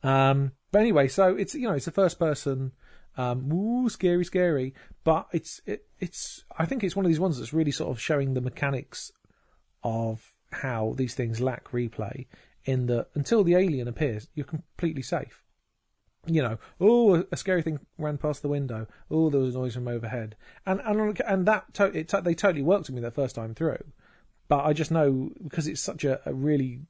[0.02, 2.72] Um, but anyway, so it's you know it's a first person.
[3.18, 4.74] Um, ooh, scary, scary.
[5.04, 6.44] But it's it, it's.
[6.56, 9.12] I think it's one of these ones that's really sort of showing the mechanics
[9.82, 12.26] of how these things lack replay.
[12.64, 15.42] In that until the alien appears, you're completely safe.
[16.26, 18.86] You know, oh, a- scary thing ran past the window.
[19.10, 22.62] Oh, there was a noise from overhead, and and and that to, it, they totally
[22.62, 23.82] worked with me that first time through.
[24.48, 26.82] But I just know because it's such a, a really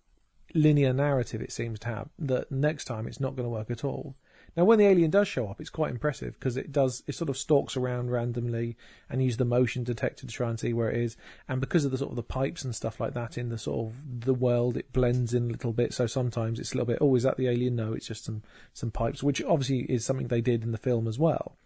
[0.55, 3.85] linear narrative it seems to have that next time it's not going to work at
[3.85, 4.17] all.
[4.59, 7.31] Now, when the alien does show up, it's quite impressive because it does it sort
[7.31, 8.77] of stalks around randomly
[9.09, 11.17] and uses the motion detector to try and see where it is.
[11.49, 13.87] And because of the sort of the pipes and stuff like that in the sort
[13.87, 15.95] of the world, it blends in a little bit.
[15.95, 17.77] So sometimes it's a little bit, oh, is that the alien?
[17.77, 18.43] No, it's just some
[18.73, 21.57] some pipes, which obviously is something they did in the film as well,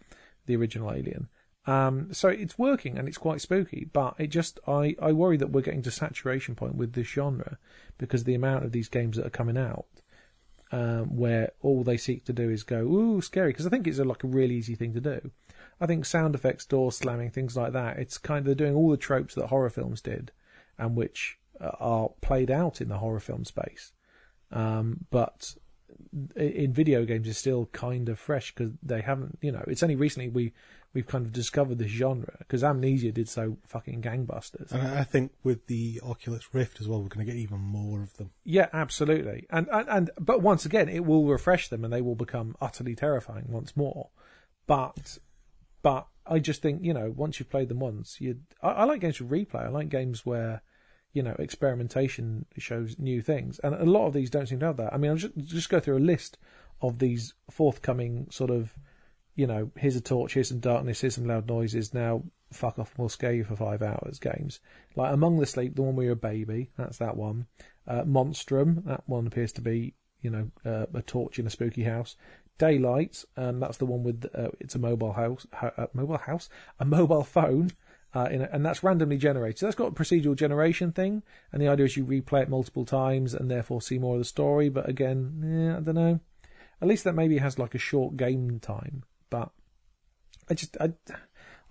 [0.45, 1.29] the original Alien.
[1.65, 5.49] Um, so it's working and it's quite spooky, but it just I, I worry that
[5.49, 7.57] we're getting to saturation point with this genre
[7.97, 9.87] because the amount of these games that are coming out,
[10.73, 13.99] um, where all they seek to do is go ooh scary because I think it's
[13.99, 15.29] a, like a really easy thing to do.
[15.79, 17.99] I think sound effects, door slamming, things like that.
[17.99, 20.31] It's kind of they're doing all the tropes that horror films did,
[20.79, 23.93] and which uh, are played out in the horror film space.
[24.51, 25.55] Um, but
[26.35, 29.95] in video games is still kind of fresh because they haven't, you know, it's only
[29.95, 30.53] recently we
[30.93, 34.71] we've kind of discovered this genre because Amnesia did so fucking gangbusters.
[34.71, 38.03] And I think with the Oculus Rift as well, we're going to get even more
[38.03, 38.31] of them.
[38.43, 39.47] Yeah, absolutely.
[39.49, 42.95] And, and and but once again, it will refresh them and they will become utterly
[42.95, 44.09] terrifying once more.
[44.67, 45.17] But
[45.81, 49.01] but I just think you know once you've played them once, you I, I like
[49.01, 49.65] games with replay.
[49.65, 50.61] I like games where
[51.11, 54.77] you know experimentation shows new things, and a lot of these don't seem to have
[54.77, 54.93] that.
[54.93, 56.37] I mean, I'll just just go through a list
[56.81, 58.75] of these forthcoming sort of
[59.35, 61.93] you know here's a torch, here's some darkness, here's some loud noises.
[61.93, 64.19] Now fuck off, we'll scare you for five hours.
[64.19, 64.59] Games
[64.95, 67.47] like Among the Sleep, the one where you're a baby, that's that one.
[67.87, 71.83] Uh, Monstrum, that one appears to be you know uh, a torch in a spooky
[71.83, 72.15] house.
[72.59, 76.49] Daylight, um, that's the one with uh, it's a mobile house, ho- uh, mobile house,
[76.79, 77.71] a mobile phone,
[78.15, 79.57] uh, a, and that's randomly generated.
[79.57, 82.85] So that's got a procedural generation thing, and the idea is you replay it multiple
[82.85, 84.69] times and therefore see more of the story.
[84.69, 86.19] But again, I don't know.
[86.81, 89.49] At least that maybe has like a short game time, but
[90.47, 90.93] I just I,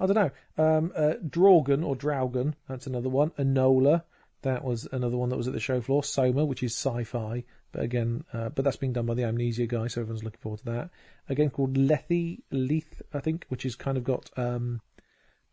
[0.01, 0.31] I don't know.
[0.59, 3.31] Um, uh, Drogon or Draugen, that's another one.
[3.39, 4.03] Enola,
[4.43, 6.03] that was another one that was at the show floor.
[6.03, 9.87] Soma, which is sci-fi, but again, uh, but that's being done by the Amnesia guy,
[9.87, 10.91] so everyone's looking forward to that.
[11.29, 14.81] Again, called Lethe, Leith, I think, which is kind of got um,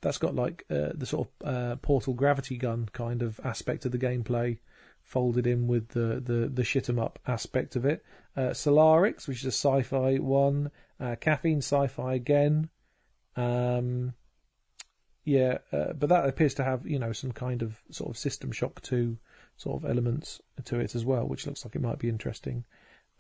[0.01, 3.91] that's got like uh, the sort of uh, portal gravity gun kind of aspect of
[3.91, 4.57] the gameplay
[5.03, 8.03] folded in with the the the shit 'em up aspect of it.
[8.35, 10.71] Uh, Solarix, which is a sci-fi one.
[10.99, 12.69] Uh, Caffeine, sci-fi again.
[13.35, 14.13] Um,
[15.23, 18.51] yeah, uh, but that appears to have you know some kind of sort of System
[18.51, 19.17] Shock two
[19.57, 22.65] sort of elements to it as well, which looks like it might be interesting.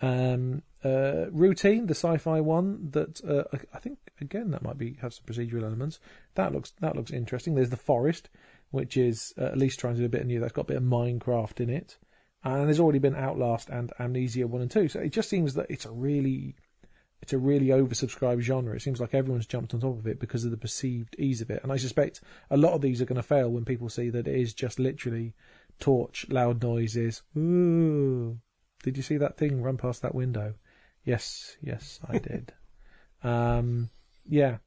[0.01, 5.13] Um, uh, routine, the sci-fi one that uh, I, think again that might be have
[5.13, 5.99] some procedural elements.
[6.35, 7.55] That looks that looks interesting.
[7.55, 8.29] There's the forest,
[8.71, 10.39] which is uh, at least trying to do a bit of new.
[10.39, 11.97] That's got a bit of Minecraft in it,
[12.43, 14.87] and there's already been Outlast and Amnesia one and two.
[14.87, 16.55] So it just seems that it's a really
[17.29, 18.75] it's a really oversubscribed genre.
[18.75, 21.51] It seems like everyone's jumped on top of it because of the perceived ease of
[21.51, 21.61] it.
[21.61, 24.27] And I suspect a lot of these are going to fail when people see that
[24.27, 25.35] it is just literally
[25.79, 27.21] torch, loud noises.
[27.37, 28.39] Ooh.
[28.81, 30.55] Did you see that thing run past that window?
[31.03, 32.51] Yes, yes, I did.
[33.23, 33.91] um,
[34.25, 34.57] yeah.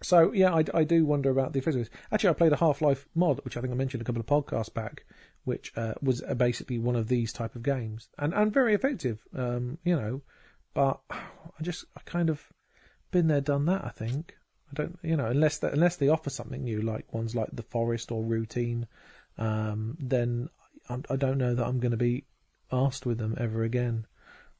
[0.00, 1.90] So yeah, I, I do wonder about the physics.
[2.12, 4.26] Actually, I played a Half Life mod, which I think I mentioned a couple of
[4.26, 5.04] podcasts back,
[5.42, 9.18] which uh, was uh, basically one of these type of games, and and very effective.
[9.34, 10.22] Um, you know,
[10.74, 12.46] but I just I kind of
[13.10, 13.84] been there, done that.
[13.84, 14.36] I think
[14.70, 17.62] I don't, you know, unless they, unless they offer something new, like ones like the
[17.62, 18.86] Forest or Routine,
[19.38, 20.48] um, then
[20.88, 22.24] I, I don't know that I'm going to be
[22.70, 24.06] asked with them ever again.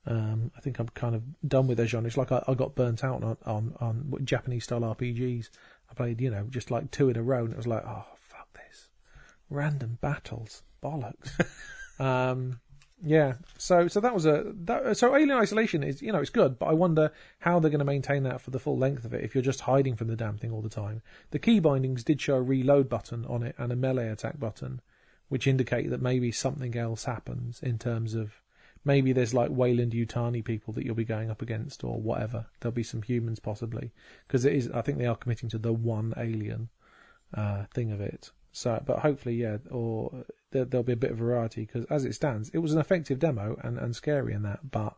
[0.07, 2.17] Um, I think I'm kind of done with those genres.
[2.17, 5.51] Like I, I got burnt out on, on, on Japanese style RPGs.
[5.91, 8.07] I played, you know, just like two in a row and it was like, oh,
[8.19, 8.89] fuck this.
[9.49, 10.63] Random battles.
[10.83, 11.39] Bollocks.
[12.01, 12.61] um,
[13.05, 13.35] yeah.
[13.59, 16.67] So, so that was a, that, so Alien Isolation is, you know, it's good, but
[16.67, 19.35] I wonder how they're going to maintain that for the full length of it if
[19.35, 21.03] you're just hiding from the damn thing all the time.
[21.31, 24.81] The key bindings did show a reload button on it and a melee attack button,
[25.29, 28.43] which indicate that maybe something else happens in terms of
[28.85, 32.47] maybe there's like Weyland Yutani people that you'll be going up against or whatever.
[32.61, 33.93] There'll be some humans possibly
[34.27, 34.71] because it is.
[34.73, 36.69] I think they are committing to the one alien
[37.35, 38.31] uh, thing of it.
[38.53, 42.15] So, but hopefully, yeah, or there, there'll be a bit of variety because as it
[42.15, 44.97] stands, it was an effective demo and, and scary in that, but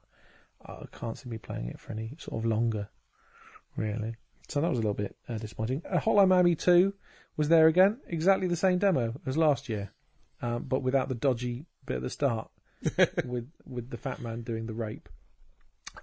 [0.64, 2.88] I can't see me playing it for any sort of longer,
[3.76, 4.16] really.
[4.48, 5.82] So that was a little bit uh, disappointing.
[5.88, 6.94] Uh, Hotline Miami 2
[7.36, 9.92] was there again, exactly the same demo as last year,
[10.40, 12.50] um, but without the dodgy bit at the start
[13.24, 15.08] with with the fat man doing the rape.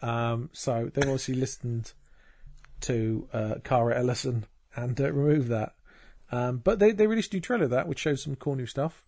[0.02, 1.94] Um, so they've obviously listened
[2.82, 5.74] to uh, Cara Ellison and uh, removed that.
[6.32, 8.66] Um, but they, they released a new trailer of that, which shows some cool new
[8.66, 9.04] stuff.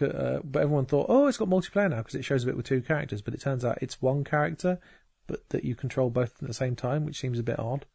[0.00, 2.66] Uh, but everyone thought, oh, it's got multiplayer now because it shows a bit with
[2.66, 3.22] two characters.
[3.22, 4.78] But it turns out it's one character,
[5.26, 7.86] but that you control both at the same time, which seems a bit odd.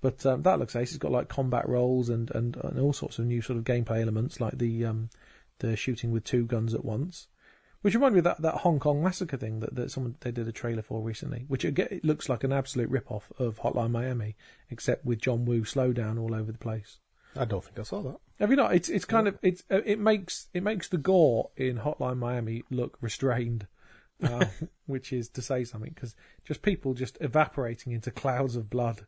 [0.00, 0.90] But um, that looks ace.
[0.90, 4.00] It's got like combat roles and, and, and all sorts of new sort of gameplay
[4.00, 5.10] elements, like the um,
[5.58, 7.26] the shooting with two guns at once.
[7.80, 10.48] Which reminded me of that, that Hong Kong massacre thing that, that someone they did
[10.48, 13.92] a trailer for recently, which again, it looks like an absolute rip off of Hotline
[13.92, 14.36] Miami,
[14.68, 16.98] except with John Woo slowdown all over the place.
[17.36, 18.16] I don't think I saw that.
[18.38, 18.74] Have you not?
[18.74, 22.62] It's it's kind of it's uh, it makes it makes the gore in Hotline Miami
[22.70, 23.66] look restrained,
[24.22, 24.46] uh,
[24.86, 26.14] which is to say something because
[26.44, 29.06] just people just evaporating into clouds of blood,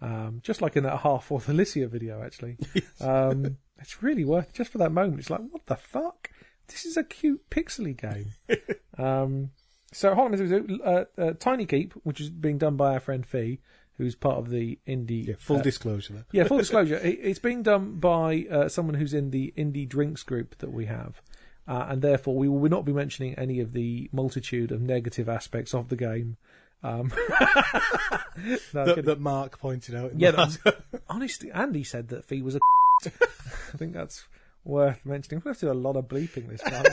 [0.00, 2.56] um, just like in that Heart Forth Alicia video actually.
[3.00, 5.20] Um, it's really worth just for that moment.
[5.20, 6.30] It's like what the fuck?
[6.66, 8.32] This is a cute pixely game.
[8.98, 9.50] um,
[9.92, 13.60] so Hotline Miami, uh, uh, Tiny Keep, which is being done by our friend Fee,
[13.98, 17.62] who's part of the indie Yeah, full uh, disclosure yeah, full disclosure, it, it's being
[17.62, 21.20] done by uh, someone who's in the indie drinks group that we have,
[21.66, 25.74] uh, and therefore we will not be mentioning any of the multitude of negative aspects
[25.74, 26.36] of the game.
[26.82, 27.12] Um,
[28.72, 30.12] no, That, that Mark pointed out.
[30.12, 30.58] in yeah, that's,
[31.08, 32.60] honestly, Andy said that Fee was a.
[33.04, 34.26] I think that's
[34.64, 35.42] worth mentioning.
[35.44, 36.84] We have to do a lot of bleeping this time.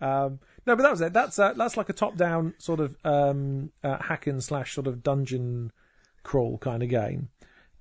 [0.00, 1.12] Um, no, but that was it.
[1.12, 5.02] That's uh, that's like a top-down sort of um, uh, hack and slash sort of
[5.02, 5.72] dungeon
[6.22, 7.28] crawl kind of game,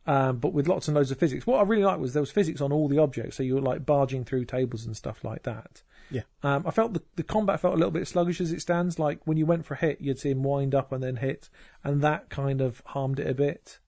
[0.06, 1.46] um, but with lots and loads of physics.
[1.46, 3.62] What I really liked was there was physics on all the objects, so you were
[3.62, 5.84] like barging through tables and stuff like that.
[6.10, 6.22] Yeah.
[6.42, 8.98] Um, I felt the, the combat felt a little bit sluggish as it stands.
[8.98, 11.50] Like when you went for a hit, you'd see him wind up and then hit,
[11.84, 13.80] and that kind of harmed it a bit.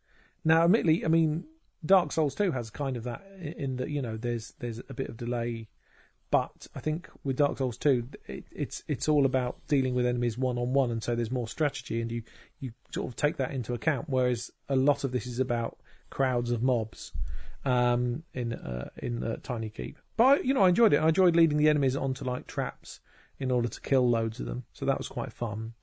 [0.44, 1.46] Now, admittedly, I mean,
[1.86, 4.94] Dark Souls 2 has kind of that in- in that you know there's there's a
[4.94, 5.70] bit of delay,
[6.32, 10.38] but I think with Dark Souls 2, it, it's it's all about dealing with enemies
[10.38, 12.24] one on one, and so there's more strategy, and you
[12.60, 14.06] you sort of take that into account.
[14.10, 15.78] Whereas a lot of this is about
[16.10, 17.12] crowds of mobs
[17.66, 19.98] um, in uh, in Tiny Keep.
[20.18, 20.98] But you know, I enjoyed it.
[20.98, 23.00] I enjoyed leading the enemies onto like traps
[23.40, 25.74] in order to kill loads of them, so that was quite fun.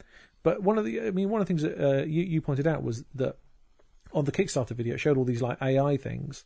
[0.42, 2.68] But one of the, I mean, one of the things that uh, you you pointed
[2.68, 3.38] out was that
[4.12, 6.44] on the Kickstarter video, it showed all these like AI things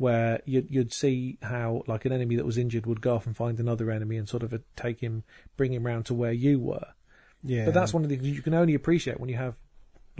[0.00, 3.36] where you'd, you'd see how like an enemy that was injured would go off and
[3.36, 5.24] find another enemy and sort of take him,
[5.58, 6.86] bring him round to where you were.
[7.44, 7.66] yeah.
[7.66, 9.56] But that's one of the things you can only appreciate when you have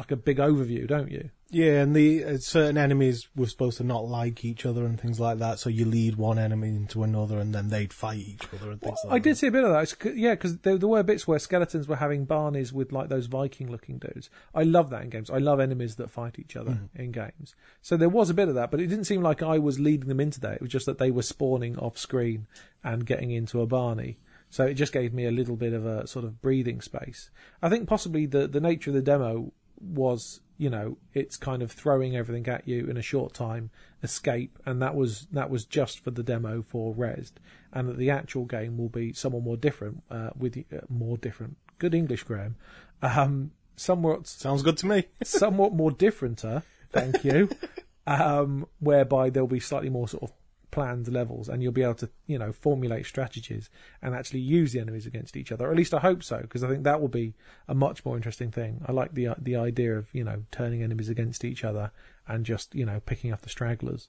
[0.01, 1.31] like a big overview, don't you?
[1.51, 5.21] Yeah, and the uh, certain enemies were supposed to not like each other and things
[5.21, 5.59] like that.
[5.59, 8.99] So you lead one enemy into another, and then they'd fight each other and things
[9.05, 9.15] like I that.
[9.15, 9.83] I did see a bit of that.
[9.83, 13.27] It's yeah, because there, there were bits where skeletons were having Barneys with like those
[13.27, 14.31] Viking-looking dudes.
[14.55, 15.29] I love that in games.
[15.29, 17.55] I love enemies that fight each other in games.
[17.83, 20.09] So there was a bit of that, but it didn't seem like I was leading
[20.09, 20.55] them into that.
[20.55, 22.47] It was just that they were spawning off screen
[22.83, 24.19] and getting into a Barney.
[24.51, 27.31] So it just gave me a little bit of a sort of breathing space.
[27.63, 31.73] I think possibly the the nature of the demo was you know it's kind of
[31.73, 33.71] throwing everything at you in a short time
[34.03, 37.33] escape and that was that was just for the demo for Rezzed
[37.73, 41.57] and that the actual game will be somewhat more different uh, with uh, more different
[41.79, 42.57] good English Graham
[43.03, 45.05] um somewhat Sounds good to me.
[45.25, 46.63] somewhat more differenter
[46.93, 47.49] thank you
[48.07, 50.33] um whereby there'll be slightly more sort of
[50.71, 53.71] planned levels, and you'll be able to, you know, formulate strategies
[54.03, 55.67] and actually use the enemies against each other.
[55.67, 57.35] Or at least I hope so, because I think that will be
[57.69, 58.83] a much more interesting thing.
[58.87, 61.91] I like the the idea of you know turning enemies against each other
[62.29, 64.09] and just you know picking off the stragglers.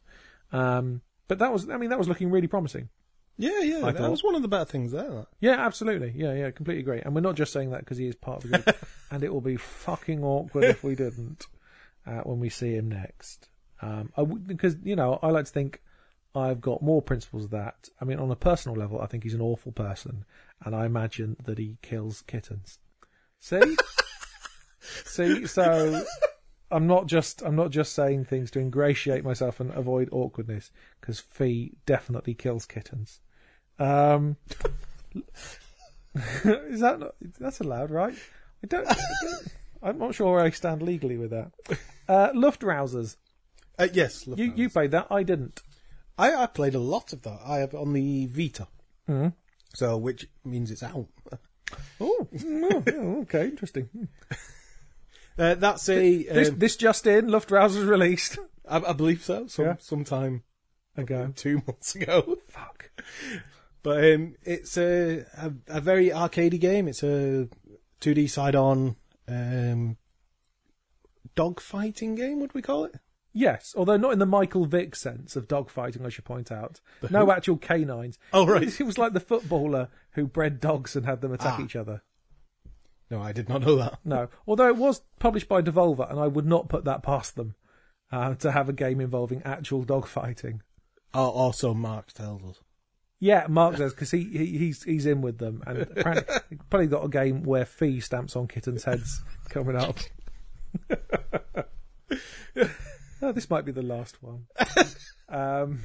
[0.51, 2.89] Um, but that was, I mean, that was looking really promising.
[3.37, 5.25] Yeah, yeah, I that thought- was one of the better things there.
[5.39, 6.13] Yeah, absolutely.
[6.15, 7.01] Yeah, yeah, completely agree.
[7.01, 8.75] And we're not just saying that because he is part of the group.
[9.11, 11.47] and it will be fucking awkward if we didn't
[12.05, 13.47] uh, when we see him next.
[13.81, 15.81] Um, I w- because you know, I like to think
[16.33, 17.89] I've got more principles of that.
[17.99, 20.25] I mean, on a personal level, I think he's an awful person,
[20.63, 22.79] and I imagine that he kills kittens.
[23.39, 23.75] See,
[25.05, 26.03] see, so.
[26.73, 30.71] I'm not just I'm not just saying things to ingratiate myself and avoid awkwardness
[31.01, 33.19] because Fee definitely kills kittens.
[33.77, 34.37] Um,
[36.15, 38.15] is that not, that's allowed, right?
[38.63, 38.87] I don't.
[39.83, 41.51] I'm not sure where I stand legally with that.
[42.07, 43.17] Uh, Luftrausers.
[43.77, 44.57] Uh, yes, You Lufthansa.
[44.57, 45.07] you played that.
[45.09, 45.61] I didn't.
[46.23, 47.39] I, I played a lot of that.
[47.45, 48.67] I have on the Vita,
[49.09, 49.33] Mhm.
[49.73, 51.07] so which means it's out.
[52.01, 52.27] Oh,
[53.23, 53.89] okay, interesting.
[55.37, 56.23] Uh, that's a.
[56.23, 57.27] This um, this just in.
[57.27, 58.37] Luftrausers released.
[58.67, 59.47] I, I believe so.
[59.47, 59.75] Some Yeah.
[59.79, 60.43] sometime
[60.97, 61.31] Ago.
[61.35, 62.37] two months ago.
[62.49, 62.91] Fuck.
[63.81, 66.87] But um, it's a, a a very arcadey game.
[66.89, 67.47] It's a
[68.01, 68.97] 2D side-on
[69.29, 69.97] um,
[71.33, 72.39] dog fighting game.
[72.41, 72.95] Would we call it?
[73.33, 76.81] Yes, although not in the Michael Vick sense of dogfighting, I should point out.
[77.09, 78.19] No actual canines.
[78.33, 78.63] Oh, right.
[78.79, 81.63] It was like the footballer who bred dogs and had them attack Ah.
[81.63, 82.01] each other.
[83.09, 83.99] No, I did not know that.
[84.05, 87.55] No, although it was published by Devolver, and I would not put that past them
[88.11, 90.59] uh, to have a game involving actual dogfighting.
[91.13, 92.61] Oh, also, Mark tells us.
[93.19, 97.05] Yeah, Mark does because he, he he's he's in with them, and apparently probably got
[97.05, 99.97] a game where Fee stamps on kittens' heads coming up.
[103.21, 104.47] oh, this might be the last one.
[105.31, 105.79] Um,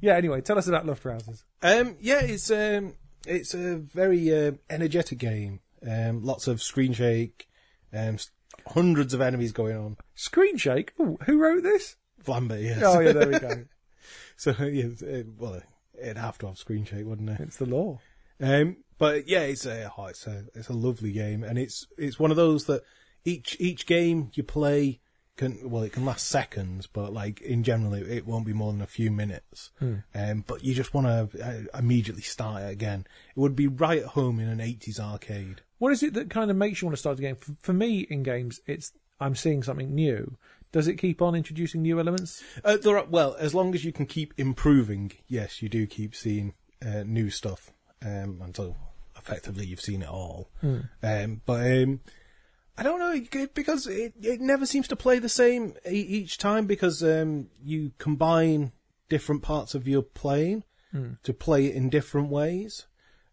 [0.00, 0.14] yeah.
[0.14, 1.44] Anyway, tell us about Luftrausers.
[1.62, 2.94] Um, yeah, it's um,
[3.26, 5.60] it's a very uh, energetic game.
[5.86, 7.48] Um, lots of screen shake,
[7.92, 8.16] um,
[8.68, 9.96] hundreds of enemies going on.
[10.14, 10.92] Screen shake.
[10.98, 11.96] Ooh, who wrote this?
[12.24, 12.82] Vlambeer, yes.
[12.82, 13.64] Oh yeah, there we go.
[14.36, 15.60] so yeah, it, well,
[16.00, 17.40] it'd have to have screen shake, wouldn't it?
[17.40, 17.98] It's the law.
[18.40, 22.18] Um, but yeah, it's a oh, it's a it's a lovely game, and it's it's
[22.18, 22.82] one of those that
[23.24, 25.00] each each game you play
[25.36, 28.72] can well it can last seconds, but like in general it, it won't be more
[28.72, 29.70] than a few minutes.
[30.14, 33.06] Um, but you just want to uh, immediately start it again.
[33.36, 35.62] It would be right at home in an '80s arcade.
[35.78, 37.36] What is it that kind of makes you want to start the game?
[37.36, 40.36] For, for me, in games, it's I'm seeing something new.
[40.72, 42.42] Does it keep on introducing new elements?
[42.64, 46.14] Uh, there are, well, as long as you can keep improving, yes, you do keep
[46.14, 47.72] seeing uh, new stuff
[48.04, 48.76] um, until
[49.16, 50.50] effectively you've seen it all.
[51.02, 52.00] Um, but um,
[52.78, 57.02] I don't know because it, it never seems to play the same each time because
[57.02, 58.72] um, you combine
[59.08, 60.64] different parts of your playing
[61.22, 62.86] to play it in different ways.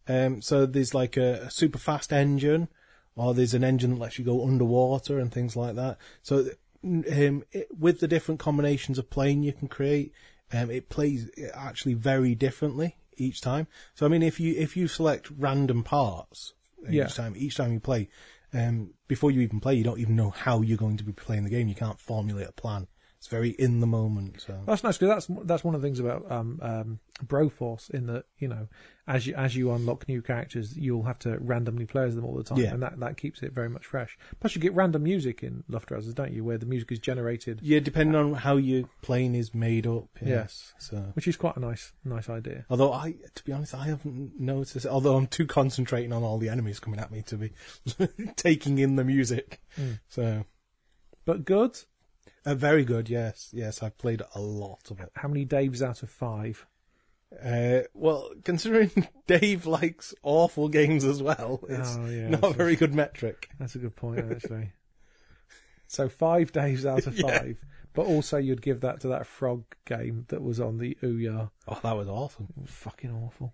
[0.08, 2.68] Um, so there's like a, a super fast engine,
[3.16, 5.98] or there's an engine that lets you go underwater and things like that.
[6.22, 6.48] So
[6.84, 10.14] um, it, with the different combinations of playing you can create,
[10.52, 13.68] um, it plays actually very differently each time.
[13.96, 16.54] So I mean, if you if you select random parts
[16.89, 17.06] Yeah.
[17.06, 18.10] each time, each time you play,
[18.54, 21.43] um, before you even play, you don't even know how you're going to be playing
[21.43, 21.68] the game.
[21.68, 22.88] You can't formulate a plan.
[23.24, 24.41] It's very in the moment.
[24.41, 28.07] So That's nice because that's that's one of the things about um, um, Broforce in
[28.07, 28.67] that you know
[29.07, 32.36] as you as you unlock new characters, you'll have to randomly play as them all
[32.36, 32.74] the time, Yeah.
[32.74, 34.17] and that, that keeps it very much fresh.
[34.41, 37.80] Plus, you get random music in Luftrausers, don't you, where the music is generated, yeah,
[37.80, 40.09] depending on how your plane is made up.
[40.21, 40.28] Yes.
[40.28, 40.74] Yes.
[40.80, 40.97] So.
[41.13, 42.65] which is quite a nice nice idea.
[42.69, 44.86] Although I, to be honest, I haven't noticed.
[44.86, 47.51] Although I'm too concentrating on all the enemies coming at me to be
[48.36, 49.61] taking in the music.
[50.09, 50.43] So,
[51.24, 51.78] But good.
[52.46, 53.10] Uh, very good.
[53.10, 55.10] Yes, yes, I've played a lot of it.
[55.16, 56.66] How many Daves out of five?
[57.44, 58.91] Uh, well, considering
[59.28, 63.50] Dave likes awful games as well, it's Oh, yeah, not a very good metric.
[63.60, 64.74] That's a good point, actually.
[65.88, 67.39] so five Daves out of Yeah.
[67.39, 67.58] five,
[67.94, 71.50] but also you'd give that to that frog game that was on the Ouya.
[71.68, 72.50] Oh, that was awesome.
[72.66, 73.54] Fucking awful.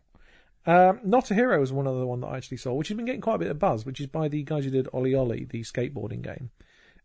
[0.65, 3.05] Um, Not a Hero is one other one that I actually saw, which has been
[3.05, 5.61] getting quite a bit of buzz, which is by the guys who did OlliOlli, the
[5.61, 6.51] skateboarding game.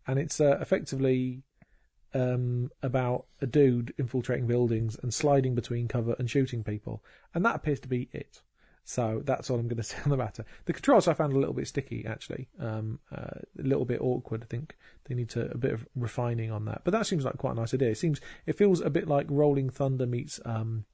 [0.07, 1.45] And it's uh, effectively
[2.15, 7.03] um, about a dude infiltrating buildings and sliding between cover and shooting people.
[7.35, 8.41] And that appears to be it.
[8.85, 10.45] So that's all I'm going to say on the matter.
[10.67, 12.49] The controls I found a little bit sticky, actually.
[12.59, 14.43] Um, uh, a little bit awkward.
[14.43, 14.77] I think
[15.09, 16.83] they need to a bit of refining on that.
[16.85, 17.91] But that seems like quite a nice idea.
[17.91, 20.85] It seems it feels a bit like Rolling Thunder meets um,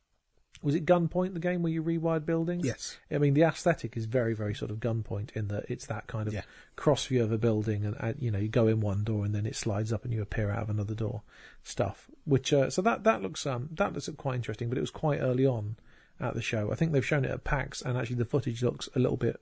[0.62, 2.66] was it Gunpoint, the game where you rewired buildings?
[2.66, 2.98] Yes.
[3.10, 6.28] I mean, the aesthetic is very, very sort of Gunpoint in that it's that kind
[6.28, 6.42] of Yeah.
[6.76, 9.34] cross view of a building, and uh, you know, you go in one door and
[9.34, 11.22] then it slides up and you appear out of another door,
[11.62, 12.10] stuff.
[12.24, 15.20] Which uh, so that that looks um that looks quite interesting, but it was quite
[15.20, 15.76] early on
[16.20, 16.70] at the show.
[16.70, 19.40] I think they've shown it at PAX, and actually the footage looks a little bit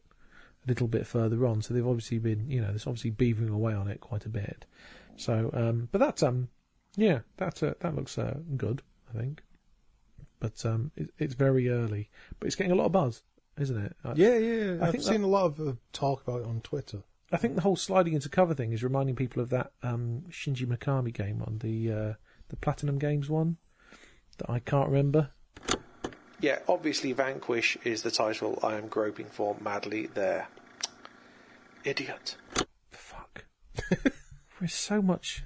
[0.64, 1.62] a little bit further on.
[1.62, 4.64] So they've obviously been, you know, there's obviously beavering away on it quite a bit.
[5.16, 6.48] So, um, but that's um,
[6.96, 9.42] yeah, that's uh, that looks uh, good, I think.
[10.40, 13.22] But um, it, it's very early, but it's getting a lot of buzz,
[13.58, 13.96] isn't it?
[14.04, 14.76] I, Yeah, yeah.
[14.80, 17.02] I I've think seen a lot of uh, talk about it on Twitter.
[17.30, 20.66] I think the whole sliding into cover thing is reminding people of that um, Shinji
[20.66, 22.14] Mikami game on the uh,
[22.48, 23.58] the Platinum Games one
[24.38, 25.30] that I can't remember.
[26.40, 30.48] Yeah, obviously Vanquish is the title I am groping for madly there.
[31.84, 32.36] Idiot.
[32.90, 33.44] Fuck.
[34.60, 35.42] There's so much,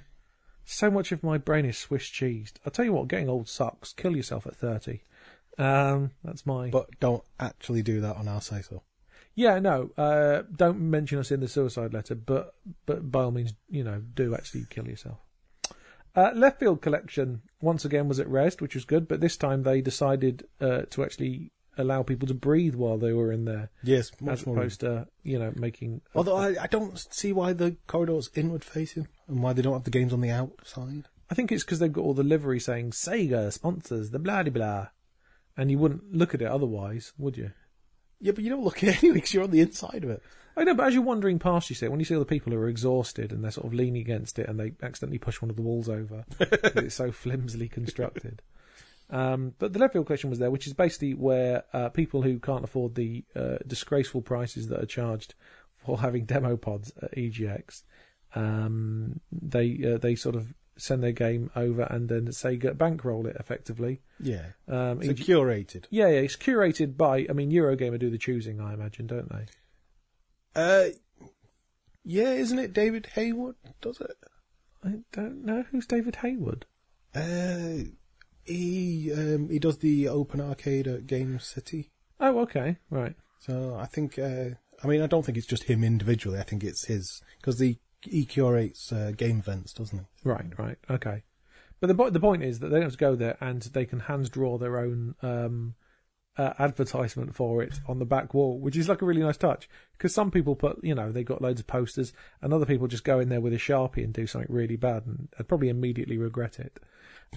[0.65, 2.53] so much of my brain is Swiss cheesed.
[2.65, 3.93] I'll tell you what, getting old sucks.
[3.93, 5.01] Kill yourself at 30.
[5.57, 6.69] Um, that's my.
[6.69, 8.81] But don't actually do that on our say so.
[9.35, 12.55] yeah, no, uh, don't mention us in the suicide letter, but,
[12.85, 15.19] but by all means, you know, do actually kill yourself.
[16.15, 19.63] Uh, Left Field Collection, once again, was at Rezzed, which was good, but this time
[19.63, 24.11] they decided uh, to actually allow people to breathe while they were in there, Yes,
[24.13, 24.57] as much more.
[24.57, 26.01] opposed to, you know, making.
[26.15, 29.83] Although I, I don't see why the corridor's inward facing and why they don't have
[29.83, 31.05] the games on the outside.
[31.29, 34.51] I think it's because they've got all the livery saying Sega sponsors the blah de
[34.51, 34.87] blah,
[35.57, 37.51] and you wouldn't look at it otherwise, would you?
[38.19, 40.21] Yeah, but you don't look at it anyway because you're on the inside of it.
[40.55, 42.25] I know, but as you're wandering past, you see, it, when you see all the
[42.27, 45.41] people who are exhausted and they're sort of leaning against it and they accidentally push
[45.41, 48.43] one of the walls over, it's so flimsily constructed.
[49.09, 52.39] Um, but the left field collection was there, which is basically where uh, people who
[52.39, 55.35] can't afford the uh, disgraceful prices that are charged
[55.85, 57.83] for having demo pods at EGX,
[58.35, 63.35] um, they uh, they sort of send their game over and then Sega bankroll it
[63.39, 64.01] effectively.
[64.19, 64.45] Yeah.
[64.67, 65.85] Um, It's EG curated.
[65.91, 67.27] yeah, yeah, it's curated by.
[67.29, 69.45] I mean, Eurogamer do the choosing, I imagine, don't they?
[70.55, 70.89] Uh,
[72.03, 74.15] yeah, isn't it David Haywood does it?
[74.83, 76.65] I don't know who's David Hayward.
[77.15, 77.89] Uh,
[78.45, 81.91] he um, he does the open arcade at Game City.
[82.19, 83.15] Oh, okay, right.
[83.39, 84.51] So I think, uh,
[84.83, 86.39] I mean, I don't think it's just him individually.
[86.39, 90.05] I think it's his because the he curates uh, game events, doesn't he?
[90.29, 91.23] Right, right, okay.
[91.79, 93.85] But the po- the point is that they don't have to go there, and they
[93.85, 95.75] can hands draw their own um,
[96.37, 99.69] uh, advertisement for it on the back wall, which is like a really nice touch.
[99.97, 103.03] Because some people put, you know, they got loads of posters, and other people just
[103.03, 106.17] go in there with a sharpie and do something really bad, and I'd probably immediately
[106.17, 106.79] regret it.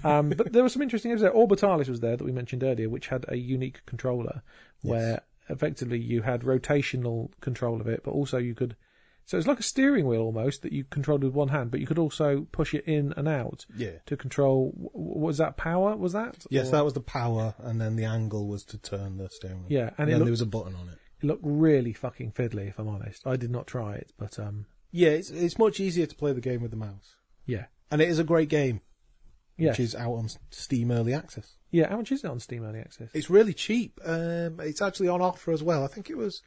[0.05, 1.34] Um, but there was some interesting episodes.
[1.34, 4.42] Orbitalis was there that we mentioned earlier, which had a unique controller
[4.82, 8.76] where effectively you had rotational control of it, but also you could.
[9.27, 11.87] So it's like a steering wheel almost that you controlled with one hand, but you
[11.87, 13.99] could also push it in and out Yeah.
[14.07, 14.72] to control.
[14.95, 15.97] Was that power?
[15.97, 16.47] Was that?
[16.49, 19.62] Yes, Or- that was the power, and then the angle was to turn the steering
[19.64, 19.66] wheel.
[19.72, 20.99] Yeah, and and then looked- there was a button on it.
[21.20, 23.27] It looked really fucking fiddly, if I'm honest.
[23.27, 26.41] I did not try it, but um, Yeah, it's it's much easier to play the
[26.41, 28.81] game with the mouse, yeah, and it is a great game,
[29.59, 31.57] yeah, which is out on Steam Early Access.
[31.72, 31.89] yeah.
[31.89, 33.11] How much is it on Steam Early Access?
[33.12, 33.99] It's really cheap.
[34.05, 35.83] Um, it's actually on offer as well.
[35.83, 36.43] I think it was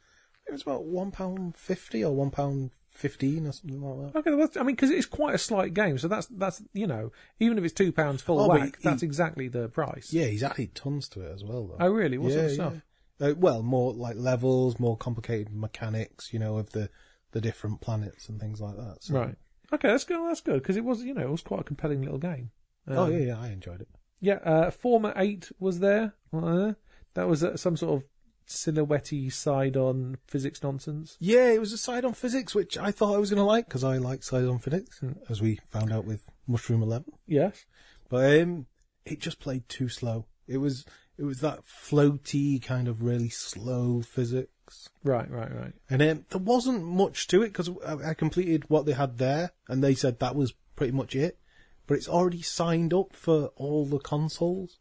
[0.46, 4.18] it was about one pound fifty or one pound fifteen or something like that.
[4.20, 7.12] Okay, well, I mean, because it's quite a slight game, so that's that's you know,
[7.38, 10.12] even if it's two pounds full Oh, whack, he- that's exactly the price.
[10.12, 11.66] Yeah, he's added tons to it as well.
[11.68, 11.76] Though.
[11.86, 12.18] Oh, really?
[12.18, 12.72] What sort of stuff?
[13.20, 13.28] yeah.
[13.28, 16.88] Uh, well, more like levels, more complicated mechanics, you know, of the
[17.32, 18.96] the different planets and things like that.
[19.00, 19.14] So.
[19.14, 19.34] Right.
[19.72, 20.18] Okay, that's good.
[20.28, 22.50] That's good because it was, you know, it was quite a compelling little game.
[22.88, 23.88] Oh Um, yeah, yeah, I enjoyed it.
[24.20, 26.14] Yeah, uh, Forma.8 was there.
[26.32, 26.72] Uh,
[27.14, 28.08] that was uh, some sort of
[28.50, 31.16] silhouette side on physics nonsense.
[31.20, 33.66] Yeah, it was a side on physics, which I thought I was going to like
[33.66, 37.12] because I like side on physics, as we found out with Mushroom Eleven.
[37.26, 37.64] Yes.
[38.08, 38.66] But um,
[39.04, 40.26] it just played too slow.
[40.46, 40.84] It was
[41.16, 45.72] it was that floaty kind of really slow physics, Right, right, right.
[45.90, 49.52] and um, there wasn't much to it because I, I completed what they had there,
[49.68, 51.38] and they said that was pretty much it.
[51.86, 54.78] But it's already signed up for all the consoles,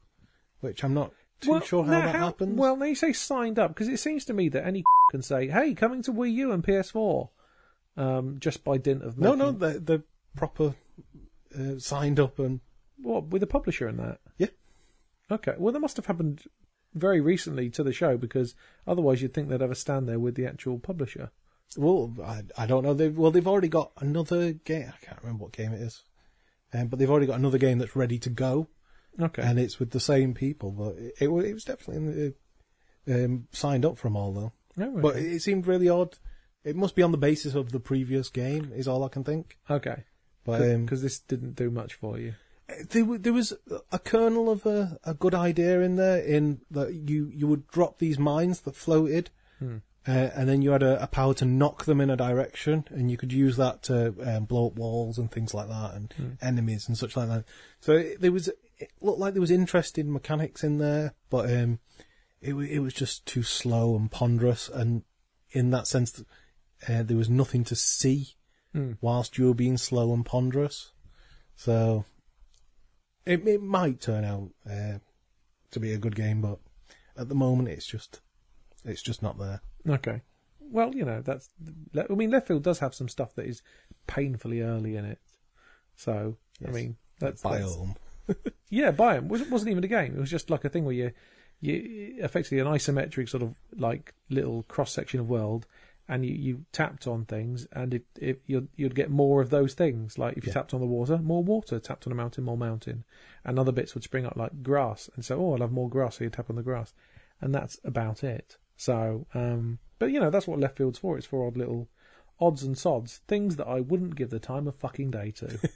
[0.62, 1.12] which I'm not
[1.42, 2.58] too sure how now that happens.
[2.58, 5.48] Well, now you say signed up because it seems to me that any can say,
[5.48, 7.30] "Hey, coming to Wii U and PS4,"
[7.98, 10.04] um, just by dint of no, making, no, they're, they're
[10.36, 10.76] proper
[11.58, 12.60] uh, signed up and
[12.98, 14.20] what with a publisher and that.
[14.38, 14.48] Yeah.
[15.32, 15.56] Okay.
[15.58, 16.44] Well, that must have happened
[16.94, 18.56] very recently to the show because
[18.88, 21.32] otherwise you'd think they'd have a stand there with the actual publisher.
[21.78, 22.94] Well, I, I don't know.
[22.94, 24.92] They've, well, they've already got another game.
[24.92, 26.04] I can't remember what game it is,
[26.74, 28.68] um, but they've already got another game that's ready to go,
[29.20, 29.42] Okay.
[29.42, 30.72] and it's with the same people.
[30.72, 32.34] But it, it, it was definitely in
[33.06, 34.54] the, um, signed up from all though.
[34.80, 35.02] Oh, okay.
[35.02, 36.18] But it, it seemed really odd.
[36.64, 39.58] It must be on the basis of the previous game, is all I can think.
[39.70, 40.04] okay.
[40.46, 42.34] But um, Because this didn't do much for you.
[42.92, 43.54] there, there was
[43.92, 46.20] a kernel of a, a good idea in there.
[46.20, 49.30] In that you you would drop these mines that floated,
[49.62, 49.72] uh,
[50.08, 53.18] and then you had a, a power to knock them in a direction, and you
[53.18, 56.98] could use that to um, blow up walls and things like that, and enemies and
[56.98, 57.44] such like that.
[57.82, 58.50] So it, there was
[58.80, 61.80] it looked like there was interesting mechanics in there, but um,
[62.42, 65.04] it it was just too slow and ponderous, and
[65.52, 66.24] in that sense,
[66.88, 68.36] uh, there was nothing to see
[69.02, 70.92] whilst you were being slow and ponderous.
[71.56, 72.06] So
[73.26, 75.00] it it might turn out uh,
[75.72, 76.60] to be a good game, but
[77.18, 78.22] at the moment it's just
[78.86, 79.62] it's just not there.
[79.88, 80.22] Okay.
[80.62, 81.50] Well, you know, that's.
[81.98, 83.64] I mean, left field does have some stuff that is
[84.06, 85.20] painfully early in it.
[85.96, 86.74] So, I Yes.
[86.76, 87.96] mean, that's, that's Biome.
[88.70, 90.16] yeah, Biome wasn't wasn't even a game.
[90.16, 91.12] It was just like a thing where you,
[91.62, 95.66] you effectively an isometric sort of like little cross section of world,
[96.08, 99.74] and you, you tapped on things, and it, it you'd you'd get more of those
[99.74, 100.18] things.
[100.18, 100.56] Like if you Yeah.
[100.56, 101.80] tapped on the water, more water.
[101.80, 103.04] Tapped on a mountain, more mountain,
[103.44, 106.18] and other bits would spring up like grass, and so oh, I'll have more grass.
[106.18, 106.94] So you tap on the grass,
[107.42, 108.58] and that's about it.
[108.78, 111.18] So, um, but you know that's what left field's for.
[111.18, 111.90] It's for odd little
[112.42, 115.60] odds and sods, things that I wouldn't give the time of fucking day to.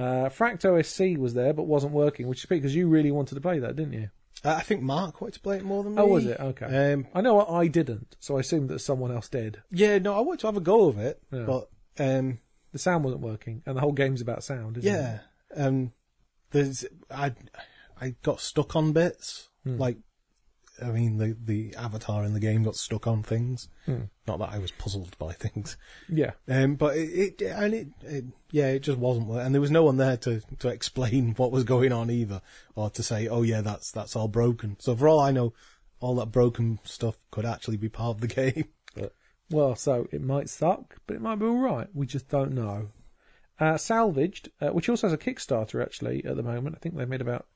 [0.00, 3.40] Uh, Fract OSC was there but wasn't working, which is because you really wanted to
[3.40, 4.10] play that, didn't you?
[4.44, 6.00] Uh, I think Mark wanted to play it more than me.
[6.02, 6.40] Oh, was it?
[6.40, 6.92] Okay.
[6.92, 9.62] Um, I know I didn't, so I assumed that someone else did.
[9.70, 11.44] yeah, no, I wanted to have a go of it, Yeah.
[11.44, 12.38] but um,
[12.72, 14.96] The sound wasn't working, and the whole game's about sound, isn't it?
[14.96, 15.18] yeah,
[15.56, 15.92] um,
[16.52, 17.34] there's I
[18.00, 19.76] I got stuck on bits Hmm.
[19.76, 19.98] like.
[20.82, 23.68] I mean, the the avatar in the game got stuck on things.
[23.86, 24.04] Hmm.
[24.26, 25.76] Not that I was puzzled by things.
[26.08, 26.32] Yeah.
[26.48, 29.84] Um, but it, it and it, it, yeah, it just wasn't, and there was no
[29.84, 32.42] one there to, to explain what was going on either,
[32.74, 34.76] or to say, oh yeah, that's that's all broken.
[34.78, 35.52] So for all I know,
[36.00, 38.64] all that broken stuff could actually be part of the game.
[38.94, 39.14] But
[39.50, 41.88] Well, so it might suck, but it might be all right.
[41.94, 42.88] We just don't know.
[43.58, 46.76] Uh, Salvaged, uh, which also has a Kickstarter actually at the moment.
[46.76, 47.46] I think they've made about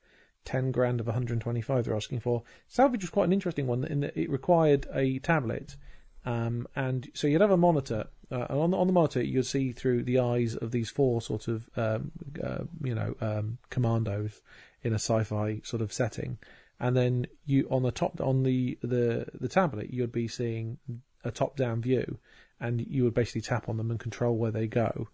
[0.45, 2.43] 10 grand of 125 they're asking for.
[2.69, 5.77] Salvage was quite an interesting one in that it required a tablet.
[6.25, 9.47] Um, and so you'd have a monitor, uh, and on the, on the monitor you'd
[9.47, 14.41] see through the eyes of these four sort of, um, uh, you know, um, commandos
[14.83, 16.39] in a sci-fi sort of setting,
[16.81, 20.79] and then you on the top on the the the tablet you'd be seeing
[21.25, 22.19] a top-down view,
[22.61, 25.09] and you would basically tap on them and control where they go.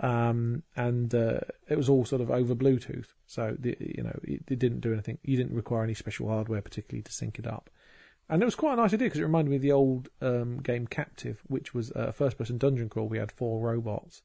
[0.00, 4.42] Um, and uh, it was all sort of over Bluetooth, so the, you know it,
[4.48, 5.18] it didn't do anything.
[5.22, 7.68] You didn't require any special hardware particularly to sync it up.
[8.28, 10.58] And it was quite a nice idea because it reminded me of the old um,
[10.62, 13.08] game Captive, which was a first-person dungeon crawl.
[13.08, 14.22] We had four robots,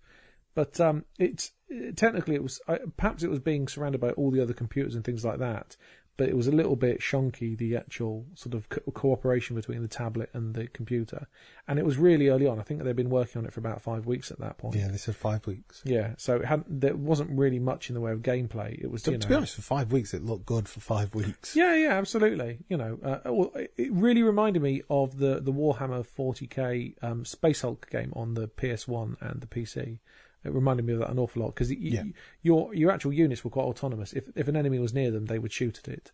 [0.53, 1.51] but um, it's
[1.95, 2.61] technically it was
[2.95, 5.75] perhaps it was being surrounded by all the other computers and things like that.
[6.17, 9.89] But it was a little bit shonky the actual sort of co- cooperation between the
[9.89, 11.27] tablet and the computer,
[11.67, 12.57] and it was really early on.
[12.59, 14.75] I think they'd been working on it for about five weeks at that point.
[14.75, 15.81] yeah, they said five weeks.
[15.83, 18.79] Yeah, so it had there wasn't really much in the way of gameplay.
[18.81, 21.13] It was To, you to be honest, for five weeks, it looked good for five
[21.13, 21.55] weeks.
[21.55, 22.59] yeah, yeah, absolutely.
[22.69, 27.25] You know, uh, well, it- it really reminded me of the the Warhammer 40k um,
[27.25, 29.99] Space Hulk game on the PS1 and the PC.
[30.45, 32.03] It reminded me of that an awful lot because Yeah.
[32.41, 34.13] your your actual units were quite autonomous.
[34.13, 36.11] If if an enemy was near them, they would shoot at it.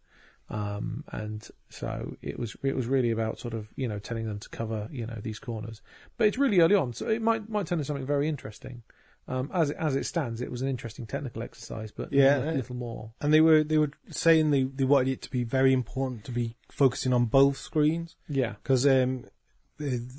[0.50, 4.40] Um, and so it was it was really about sort of you know telling them
[4.40, 5.82] to cover you know these corners.
[6.18, 8.84] But it's really early on, so it might might turn into something very interesting.
[9.28, 12.50] Um, as it, as it stands, it was an interesting technical exercise, but Yeah, little,
[12.50, 13.12] uh, little more.
[13.22, 16.32] And they were they were saying they, they wanted it to be very important to
[16.32, 19.26] be focusing on both screens Yeah, because um,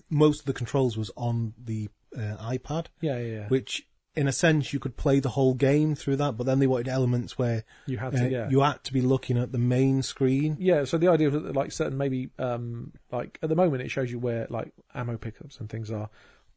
[0.08, 3.34] most of the controls was on the uh, iPad, yeah, yeah.
[3.34, 3.48] yeah.
[3.48, 6.36] which in a sense you could play the whole game through that.
[6.36, 8.48] But then they wanted elements where you had uh, to, yeah.
[8.48, 10.56] you had to be looking at the main screen.
[10.58, 14.10] Yeah, so the idea of like certain maybe um like at the moment it shows
[14.10, 16.10] you where like ammo pickups and things are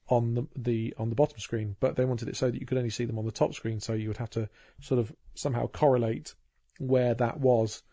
[0.08, 2.78] on the the on the bottom screen, but they wanted it so that you could
[2.78, 4.50] only see them on the top screen, so you would have to
[4.82, 6.34] sort of somehow correlate
[6.80, 7.84] where that was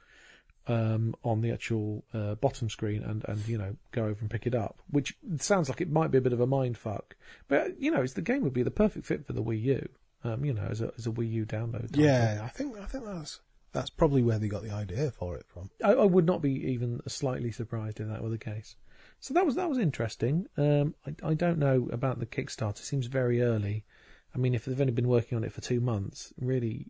[0.68, 4.46] um on the actual uh, bottom screen and and you know go over and pick
[4.46, 7.16] it up, which sounds like it might be a bit of a mind fuck,
[7.48, 9.88] but you know it's the game would be the perfect fit for the Wii U,
[10.24, 11.96] um you know as a as a Wii U download.
[11.96, 13.40] Yeah, I think I think that's
[13.72, 15.70] that's probably where they got the idea for it from.
[15.82, 18.76] I, I would not be even slightly surprised if that were the case.
[19.18, 20.46] So that was that was interesting.
[20.56, 22.80] Um, I, I don't know about the Kickstarter.
[22.80, 23.84] It seems very early.
[24.34, 26.86] I mean, if they've only been working on it for two months, really,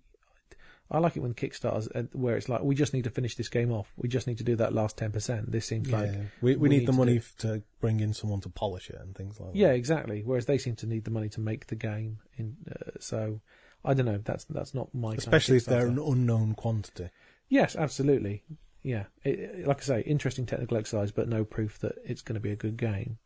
[0.92, 3.48] I like it when Kickstarters uh, where it's like we just need to finish this
[3.48, 3.90] game off.
[3.96, 5.50] We just need to do that last ten percent.
[5.50, 6.10] This seems like
[6.42, 8.90] we, we, we need, need the to money do- to bring in someone to polish
[8.90, 9.58] it and things like that.
[9.58, 10.22] yeah, exactly.
[10.24, 12.18] Whereas they seem to need the money to make the game.
[12.36, 13.40] In uh, so
[13.84, 14.20] I don't know.
[14.22, 17.08] That's that's not my especially if they're an unknown quantity.
[17.48, 18.42] Yes, absolutely.
[18.82, 22.34] Yeah, it, it- like I say, interesting technical exercise, but no proof that it's going
[22.34, 23.18] to be a good game.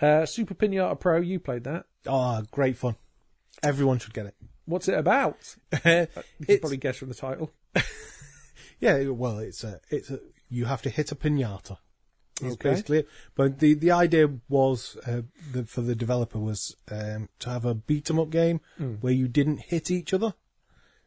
[0.00, 1.84] Uh, Super Pinata Pro, you played that.
[2.06, 2.94] Oh, great fun!
[3.62, 4.34] Everyone should get it.
[4.70, 5.56] What's it about?
[5.84, 6.06] You
[6.46, 7.50] can probably guess from the title.
[8.80, 11.76] Yeah, well, it's a, it's a, you have to hit a pinata.
[12.40, 12.70] It's Okay.
[12.70, 13.08] basically it.
[13.34, 15.20] But the, the idea was, uh,
[15.52, 18.94] the, for the developer was, um, to have a beat 'em up game Hmm.
[19.02, 20.32] where you didn't hit each other.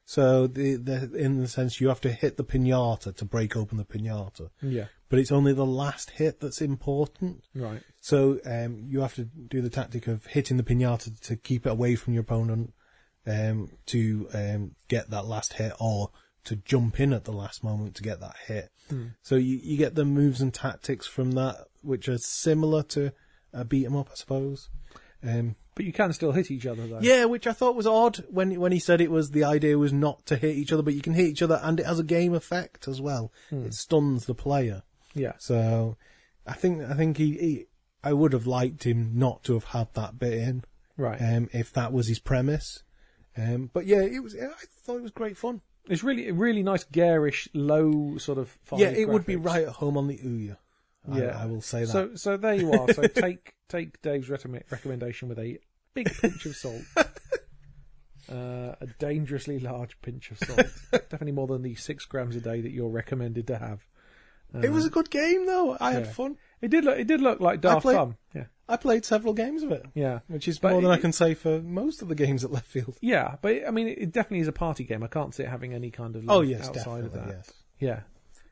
[0.06, 3.78] So the, the, in the sense you have to hit the pinata to break open
[3.80, 4.50] the pinata.
[4.62, 4.88] Yeah.
[5.10, 7.46] But it's only the last hit that's important.
[7.56, 7.82] Right.
[8.02, 11.72] So um, you have to do the tactic of hitting the pinata to keep it
[11.72, 12.74] away from your opponent
[13.26, 16.12] um, to um, get that last hit, or
[16.46, 18.70] to jump in at the last moment to get that hit.
[19.24, 23.12] So you, you get the moves and tactics from that, which are similar to
[23.52, 24.70] a beat 'em up, I suppose.
[25.24, 27.00] Um, But you can still hit each other though.
[27.02, 29.94] yeah, which I thought was odd when when he said it was the idea was
[29.94, 32.04] not to hit each other, but you can hit each other, and it has a
[32.04, 33.32] game effect as well.
[33.50, 34.84] It stuns the player.
[35.16, 35.34] Yeah.
[35.40, 35.98] So
[36.46, 37.66] I think I think he, he
[38.04, 40.66] I would have liked him not to have had that bit in,
[40.98, 41.20] Right.
[41.20, 42.84] um, if that was his premise.
[43.38, 44.36] Um, but yeah, it was.
[44.36, 44.50] I
[44.84, 45.62] thought it was great fun.
[45.90, 49.98] It's really really nice garish low sort of yeah, it would be right at home
[49.98, 50.58] on the Ouya.
[51.12, 51.38] Yeah.
[51.38, 51.92] I will say that.
[51.92, 52.92] So so there you are.
[52.94, 55.60] So take take Dave's recommendation with a
[55.94, 56.82] big pinch of salt.
[58.32, 60.66] Uh, a dangerously large pinch of salt.
[60.92, 63.86] Definitely more than the six grams a day that you're recommended to have.
[64.62, 65.78] It was a good game though.
[65.80, 66.12] I had yeah.
[66.12, 66.38] fun.
[66.62, 66.98] It did look.
[67.00, 68.18] It did look like Daft played- Fun.
[68.34, 71.12] Yeah, I played several games of it, yeah, which is But more than I can
[71.12, 72.98] say for most of the games at left field.
[73.02, 73.36] yeah.
[73.42, 75.04] But I mean, it definitely is a party game.
[75.04, 77.28] I can't see it having any kind of Oh yes, outside of that.
[77.28, 78.00] Yes, Yeah,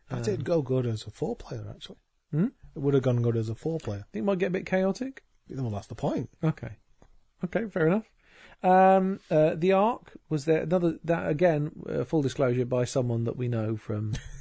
[0.09, 1.65] that did go good as a four player.
[1.69, 1.97] Actually,
[2.31, 2.47] Hmm?
[2.75, 4.05] it would have gone good as a four player.
[4.11, 5.23] think it might get a bit chaotic.
[5.49, 6.29] Well, that's the point.
[6.43, 6.77] Okay.
[7.43, 8.05] Okay, fair enough.
[8.63, 13.35] Um, uh, the Ark was there another that again uh, full disclosure by someone that
[13.35, 14.13] we know from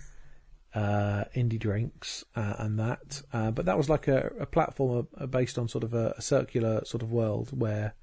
[0.75, 5.27] uh, indie drinks uh, and that, uh, but that was like a, a platform uh,
[5.27, 7.95] based on sort of a, a circular sort of world where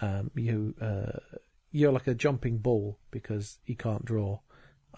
[0.00, 1.18] um, you uh,
[1.72, 4.38] you're like a jumping ball because he can't draw.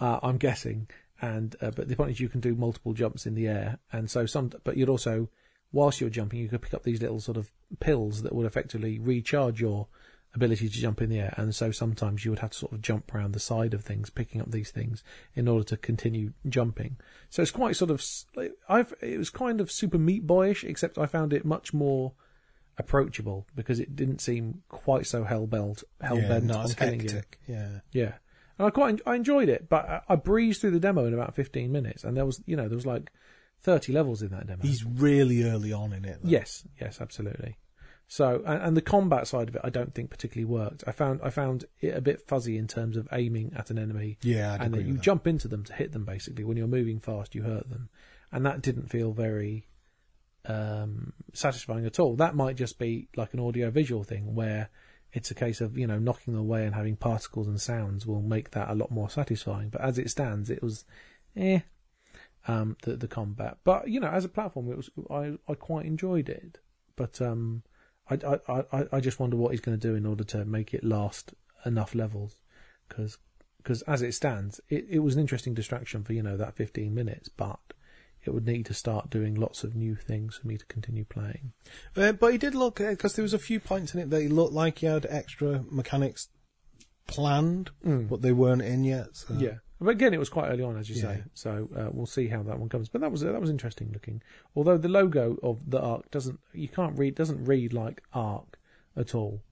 [0.00, 0.88] Uh, I'm guessing,
[1.20, 4.26] and but the point is you can do multiple jumps in the air, and so
[4.26, 4.50] some.
[4.64, 5.28] But you'd also,
[5.70, 8.98] whilst you're jumping, you could pick up these little sort of pills that would effectively
[8.98, 9.88] recharge your
[10.34, 12.80] ability to jump in the air, and so sometimes you would have to sort of
[12.80, 15.04] jump around the side of things, picking up these things
[15.34, 16.96] in order to continue jumping.
[17.30, 18.04] So it's quite sort of.
[18.68, 22.12] I've it was kind of super Meat Boyish, except I found it much more
[22.78, 27.22] approachable because it didn't seem quite so hell bent hell bent not on killing you.
[27.46, 27.80] Yeah.
[27.92, 28.12] Yeah,
[28.58, 31.34] and I quite I enjoyed it, but I, I breezed through the demo in about
[31.34, 33.10] fifteen minutes, and there was you know there was like
[33.60, 34.62] thirty levels in that demo.
[34.62, 36.20] He's really early on in it.
[36.22, 36.30] Though.
[36.30, 37.56] yes, yes, absolutely.
[38.12, 40.84] So and, and the combat side of it, I don't think particularly worked.
[40.86, 44.18] I found I found it a bit fuzzy in terms of aiming at an enemy,
[44.20, 45.02] Yeah, I'd and then you that.
[45.02, 46.04] jump into them to hit them.
[46.04, 47.88] Basically, when you're moving fast, you hurt them,
[48.30, 49.66] and that didn't feel very
[50.44, 52.14] um, satisfying at all.
[52.16, 54.68] That might just be like an audio visual thing where
[55.14, 58.20] it's a case of you know knocking them away and having particles and sounds will
[58.20, 59.70] make that a lot more satisfying.
[59.70, 60.84] But as it stands, it was
[61.34, 61.60] eh
[62.46, 63.56] um, the the combat.
[63.64, 66.58] But you know, as a platform, it was I I quite enjoyed it.
[66.94, 67.62] But um,
[68.10, 70.74] I I I, I just wonder what he's going to do in order to make
[70.74, 71.34] it last
[71.64, 72.36] enough levels
[72.88, 73.18] because.
[73.58, 76.92] Because as it stands, it, it was an interesting distraction for you know that 15
[76.92, 77.60] minutes, but
[78.24, 81.52] it would need to start doing lots of new things for me to continue playing.
[81.96, 84.28] Uh, but he did look because there was a few points in it that he
[84.28, 86.28] looked like he had extra mechanics
[87.06, 87.70] planned,
[88.08, 89.16] but they weren't in yet.
[89.16, 89.34] So.
[89.34, 89.40] Mm.
[89.40, 91.22] Yeah, but again, it was quite early on, as you say.
[91.34, 92.88] So uh, we'll see how that one comes.
[92.88, 94.22] But that was that was interesting looking.
[94.56, 98.58] Although the logo of the Ark doesn't, you can't read doesn't read like Ark
[98.96, 99.42] at all.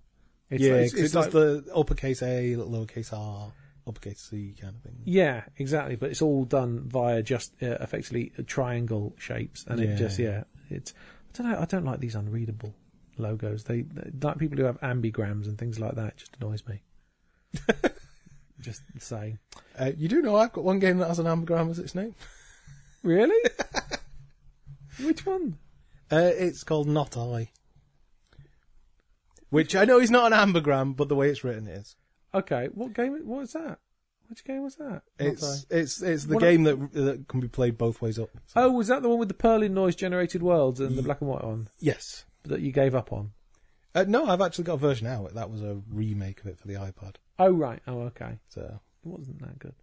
[0.50, 3.52] It's yeah, like- it's, it's, like- the uppercase A, lowercase R,
[3.86, 4.96] uppercase C kind of thing.
[5.04, 5.96] yeah, exactly.
[5.96, 10.92] But it's all done via just uh, effectively triangle shapes, and it just yeah, it's
[11.34, 11.58] I don't know.
[11.60, 12.74] I don't like these unreadable
[13.16, 13.64] logos.
[13.64, 16.08] They, they like people who have ambigrams and things like that.
[16.08, 16.82] It just annoys me.
[18.60, 19.38] just saying.
[19.78, 22.14] Uh, you do know I've got one game that has an anagram as its name.
[23.02, 23.50] Really?
[25.02, 25.56] Which one?
[26.12, 27.48] Uh, it's called Not I.
[29.48, 31.96] Which I know is not an ambigram, but the way it's written is.
[32.34, 33.18] Okay, what game?
[33.26, 33.78] What is that?
[34.28, 35.02] Which game was that?
[35.18, 38.28] It's it's it's the What- game that that can be played both ways up.
[38.54, 41.20] I- Oh, was that the one with the Perlin noise generated worlds and the black
[41.22, 42.26] and white one Yes.
[42.44, 43.32] that you gave up on?
[43.94, 45.34] Uh, no, I've actually got a version out.
[45.34, 47.16] That was a remake of it for the iPad.
[47.38, 47.80] Oh right.
[47.86, 48.38] Oh okay.
[48.48, 49.74] So, It wasn't that good.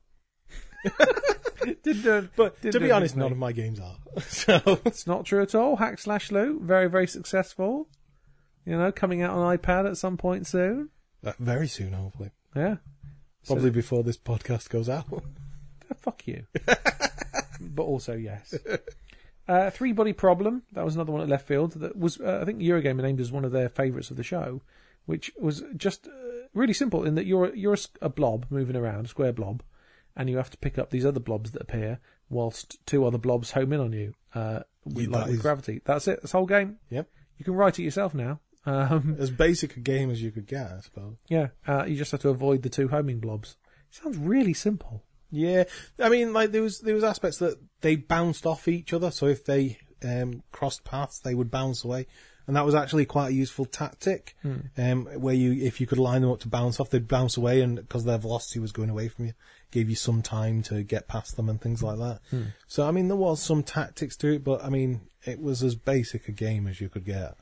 [1.83, 3.97] didn't, uh, but didn't to be honest, none of my games are.
[4.21, 5.75] so, It's not true at all.
[5.77, 7.89] Hack slash loot, very very successful.
[8.65, 10.89] You know, coming out on iPad at some point soon.
[11.25, 12.77] uh, very soon, hopefully, Yeah.
[13.45, 15.05] probably before this podcast goes out.
[15.97, 16.45] Fuck you.
[17.61, 18.53] but also yes.
[19.47, 20.63] Uh, Three Body Problem.
[20.73, 21.73] That was another one at left field.
[21.73, 24.61] That was uh, I think Eurogamer named as one of their favourites of the show,
[25.05, 26.11] which was just uh,
[26.53, 29.63] really simple in that you're you're a, blob moving around, a square blob,
[30.15, 33.51] and you have to pick up these other blobs that appear whilst two other blobs
[33.51, 35.81] home in on you, uh, with, Yeah, like, that with gravity.
[35.85, 36.21] That's it.
[36.21, 36.77] This whole game.
[36.89, 37.07] Yep.
[37.37, 38.41] You can write it yourself now.
[38.65, 41.15] Um, As basic a game as you could get, I suppose.
[41.29, 43.55] yeah, uh, you just have to avoid the two homing blobs.
[43.91, 45.03] Sounds really simple.
[45.29, 45.65] Yeah,
[45.99, 49.11] I mean, like there was there was aspects that they bounced off each other.
[49.11, 52.07] So if they um, crossed paths, they would bounce away,
[52.45, 54.35] and that was actually quite a useful tactic.
[54.77, 57.61] Um, where you, if you could line them up to bounce off, they'd bounce away,
[57.61, 59.33] and because their velocity was going away from you,
[59.71, 62.21] gave you some time to get past them and things like that.
[62.67, 65.75] So I mean, there was some tactics to it, but I mean, it was as
[65.75, 67.35] basic a game as you could get.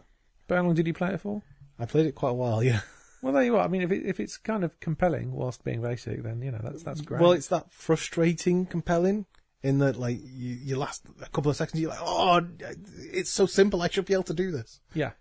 [0.48, 1.42] But how long did you play it for?
[1.78, 2.82] I played it quite a while, yeah.
[3.22, 3.64] Well, there you are.
[3.64, 6.60] I mean, if it, if it's kind of compelling whilst being basic, then you know
[6.62, 7.22] that's that's great.
[7.22, 9.26] Well, it's that frustrating, compelling
[9.64, 12.48] in that like you, you last a couple of seconds, you're like, oh,
[13.12, 13.82] it's so simple.
[13.82, 14.80] I should be able to do this.
[14.94, 15.12] Yeah.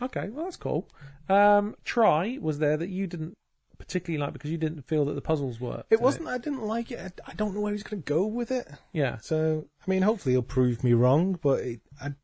[0.00, 0.88] Okay, well that's cool.
[1.28, 3.36] Um, Tri was there that you didn't
[3.78, 5.92] particularly like because you didn't feel that the puzzles worked.
[5.92, 6.28] It wasn't.
[6.28, 7.20] I didn't like it.
[7.26, 8.68] I, I don't know where he's going to go with it.
[8.92, 9.18] Yeah.
[9.18, 11.38] So I mean, hopefully he'll prove me wrong.
[11.42, 12.14] But it I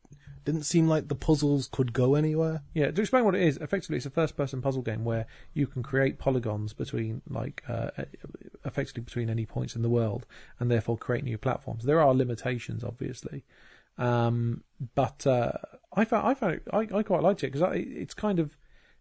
[0.44, 2.62] didn't seem like the puzzles could go anywhere.
[2.74, 5.82] Yeah, to explain what it is, effectively it's a first-person puzzle game where you can
[5.82, 7.90] create polygons between, like, uh,
[8.64, 10.26] effectively between any points in the world,
[10.58, 11.84] and therefore create new platforms.
[11.84, 13.44] There are limitations, obviously,
[13.98, 14.64] um,
[14.94, 15.52] but uh,
[15.94, 18.56] I found I found it, I, I quite liked it because it's kind of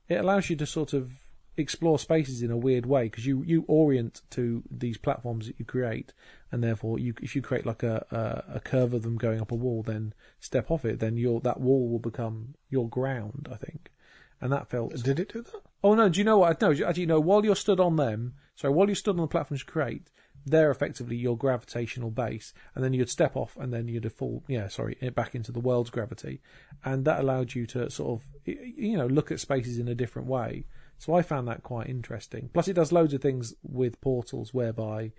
[0.08, 1.14] it allows you to sort of
[1.58, 5.66] explore spaces in a weird way because you you orient to these platforms that you
[5.66, 6.14] create,
[6.52, 9.52] and therefore you if you create like a, a a curve of them going up
[9.52, 13.47] a wall, then step off it, then your that wall will become your ground.
[13.52, 13.91] I think,
[14.39, 15.62] and that felt Did it do that?
[15.84, 16.10] Oh no!
[16.10, 16.62] Do you know what?
[16.62, 19.62] No, actually, know While you're stood on them, so while you're stood on the platforms
[19.62, 20.10] you create,
[20.45, 24.43] they're effectively your gravitational base, and then you'd step off, and then you'd fall.
[24.47, 26.41] Yeah, sorry, eh, back into the world's gravity,
[26.84, 30.28] and that allowed you to sort of, you know, look at spaces in a different
[30.28, 30.66] way.
[31.02, 32.52] So I found that quite interesting.
[32.54, 35.14] Plus, it does loads of things with portals whereby,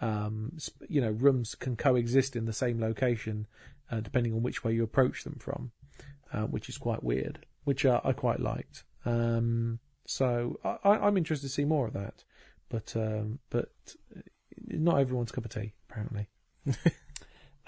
[0.00, 0.58] um,
[0.88, 3.46] you know, rooms can coexist in the same location,
[3.88, 5.70] uh, depending on which way you approach them from,
[6.32, 8.82] uh, which is quite weird, which uh, I quite liked.
[9.04, 12.24] Um, so I, I'm interested to see more of that,
[12.68, 13.70] but um, but
[14.66, 16.26] not everyone's cup of tea apparently.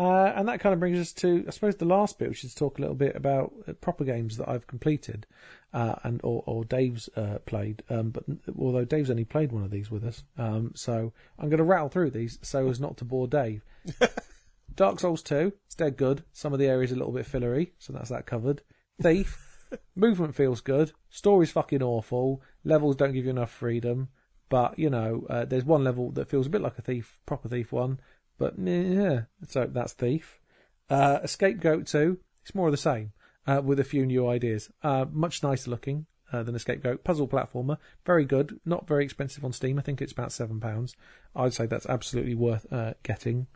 [0.01, 2.55] uh, and that kind of brings us to I suppose the last bit, which is
[2.55, 5.27] to talk a little bit about uh, proper games that I've completed,
[5.75, 7.83] uh, and or, or Dave's uh, played.
[7.91, 8.25] Um, but
[8.59, 11.91] although Dave's only played one of these with us, um, so I'm going to rattle
[11.91, 13.63] through these so as not to bore Dave.
[14.75, 16.25] Dark Souls 2, it's dead good.
[16.33, 18.63] Some of the areas are a little bit fillery, so that's that covered.
[19.03, 19.39] Thief,
[19.95, 20.93] movement feels good.
[21.11, 22.41] Story's fucking awful.
[22.65, 24.09] Levels don't give you enough freedom.
[24.49, 27.49] But, you know, uh, there's one level that feels a bit like a Thief, proper
[27.49, 28.01] Thief one.
[28.41, 30.41] But, yeah, so that's Thief.
[30.89, 33.13] Uh, Escapegoat 2, it's more of the same,
[33.47, 34.71] uh, with a few new ideas.
[34.83, 36.07] Uh, much nicer looking.
[36.33, 37.03] Uh, than Escapegoat.
[37.03, 37.77] Puzzle platformer,
[38.07, 38.61] very good.
[38.65, 39.81] Not very expensive on Steam.
[39.81, 40.95] I think it's about seven pounds.
[41.35, 43.49] I'd say that's absolutely worth uh, getting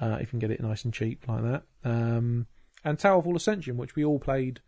[0.00, 1.62] uh, if you can get it nice and cheap like that.
[1.84, 2.46] Um,
[2.84, 4.60] and Towerfall Ascension, which we all played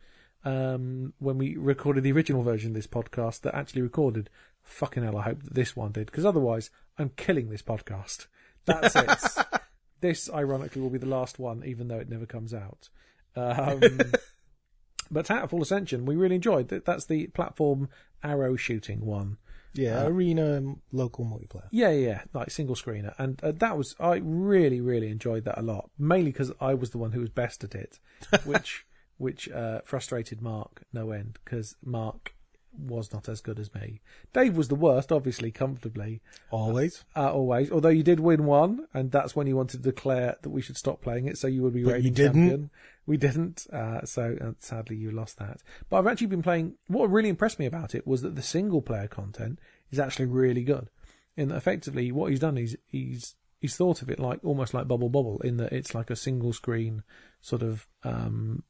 [0.44, 4.28] um, when we recorded the original version of this podcast that actually recorded.
[4.64, 8.26] Fucking hell, I hope that this one did, because otherwise I'm killing this podcast.
[8.64, 9.46] That's it.
[10.02, 12.90] this, ironically, will be the last one, even though it never comes out.
[13.34, 13.80] Um,
[15.10, 16.68] but Towerfall Ascension, we really enjoyed.
[16.68, 17.88] That's the platform
[18.22, 19.38] arrow shooting one.
[19.74, 21.68] Yeah, arena um, local multiplayer.
[21.70, 25.58] Yeah, yeah, yeah, like single screener, and uh, that was I really, really enjoyed that
[25.58, 25.90] a lot.
[25.98, 27.98] Mainly because I was the one who was best at it,
[28.44, 28.84] which
[29.16, 32.34] which uh, frustrated Mark no end because Mark
[32.76, 34.00] was not as good as me.
[34.32, 36.20] Dave was the worst, obviously, comfortably,
[36.50, 37.04] Always.
[37.16, 37.70] uh, always.
[37.70, 40.76] Although you did win one, and that's when you wanted to declare that we should
[40.76, 42.32] stop playing it, so you would be But you reigning didn't.
[42.34, 42.70] champion.
[43.06, 45.60] We didn't, uh, so uh, sadly you lost that.
[45.90, 46.74] But I've actually been playing.
[46.86, 49.58] What really impressed me about it was that the single player content
[49.90, 50.88] is actually really good.
[51.36, 54.86] In that, effectively, what he's done is he's he's thought of it like almost like
[54.88, 57.02] Bubble Bobble, in that it's like a single screen
[57.40, 58.62] sort of um,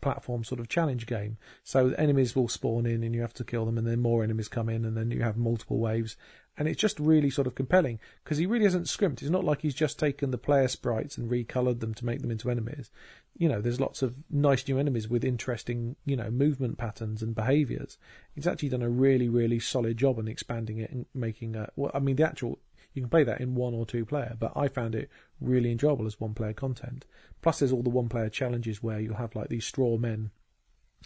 [0.00, 1.38] platform sort of challenge game.
[1.62, 4.48] So enemies will spawn in and you have to kill them and then more enemies
[4.48, 6.16] come in and then you have multiple waves.
[6.56, 9.22] And it's just really sort of compelling because he really hasn't scrimped.
[9.22, 12.30] It's not like he's just taken the player sprites and recolored them to make them
[12.30, 12.90] into enemies.
[13.38, 17.34] You know, there's lots of nice new enemies with interesting, you know, movement patterns and
[17.34, 17.96] behaviors.
[18.34, 21.92] He's actually done a really, really solid job in expanding it and making a, well,
[21.94, 22.58] I mean, the actual,
[22.92, 25.08] you can play that in one or two player, but I found it
[25.40, 27.06] really enjoyable as one player content.
[27.42, 30.30] Plus, there's all the one player challenges where you'll have like these straw men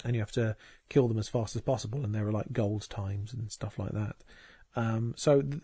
[0.04, 0.56] and you have to
[0.88, 3.92] kill them as fast as possible, and there are like gold times and stuff like
[3.92, 4.16] that.
[4.74, 5.62] Um, so, th-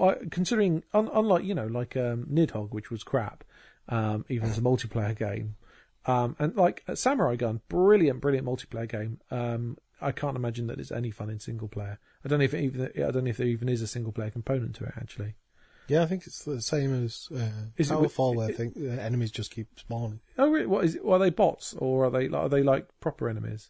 [0.00, 2.24] I, considering, un, unlike you know, like um,
[2.70, 3.44] which was crap,
[3.88, 5.56] um, even as a multiplayer game,
[6.06, 9.20] um, and like Samurai Gun, brilliant, brilliant multiplayer game.
[9.30, 11.98] Um, I can't imagine that it's any fun in single player.
[12.24, 14.30] I don't know if even I don't know if there even is a single player
[14.30, 15.34] component to it actually.
[15.86, 18.36] Yeah, I think it's the same as uh, Is it with- Towerfall.
[18.36, 20.20] where I think the enemies just keep spawning.
[20.38, 20.66] Oh, really?
[20.66, 21.04] What is it?
[21.04, 23.68] Well, are they bots or are they like, are they like proper enemies?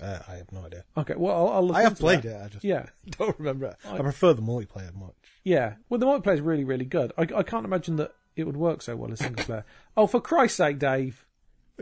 [0.00, 0.84] Uh, I have no idea.
[0.96, 2.40] Okay, well, I'll, I'll look I have played that.
[2.40, 2.44] it.
[2.44, 2.86] I just Yeah,
[3.18, 3.76] don't remember it.
[3.84, 5.14] I- I prefer the multiplayer much.
[5.42, 5.74] yeah.
[5.88, 7.12] Well, the multiplayer is really, really good.
[7.18, 9.64] I, I can't imagine that it would work so well as single player.
[9.96, 11.24] Oh, for Christ's sake, Dave!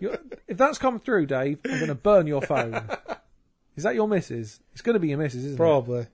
[0.00, 0.16] You're,
[0.48, 2.88] if that's come through, Dave, I'm going to burn your phone.
[3.76, 4.60] Is that your missus?
[4.72, 5.56] It's going to be your missus, isn't it?
[5.56, 6.06] Probably.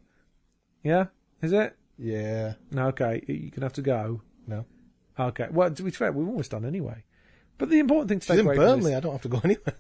[0.83, 1.07] Yeah,
[1.43, 1.77] is it?
[1.99, 2.55] Yeah.
[2.71, 3.23] No, okay.
[3.27, 4.23] Going to have to go.
[4.47, 4.65] No.
[5.19, 5.49] Okay.
[5.51, 7.05] Well, to be fair, we've almost done anyway.
[7.59, 8.91] But the important thing to She's take in away from Burnley.
[8.93, 9.75] this, I don't have to go anywhere.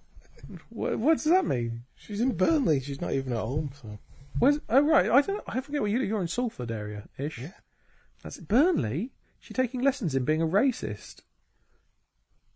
[0.68, 1.82] what, what does that mean?
[1.96, 2.80] She's in Burnley.
[2.80, 3.70] She's not even at home.
[3.82, 3.98] So
[4.38, 5.42] Where's, oh right, I don't.
[5.46, 6.04] I forget what you do.
[6.04, 7.38] You're in Salford area ish.
[7.38, 7.52] Yeah.
[8.22, 9.12] That's Burnley.
[9.40, 11.22] She's taking lessons in being a racist.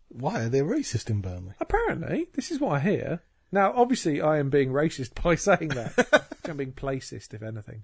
[0.07, 1.53] why are they racist in Burnley?
[1.59, 3.21] Apparently, this is what I hear.
[3.51, 6.27] Now, obviously, I am being racist by saying that.
[6.45, 7.83] I'm being placist, if anything.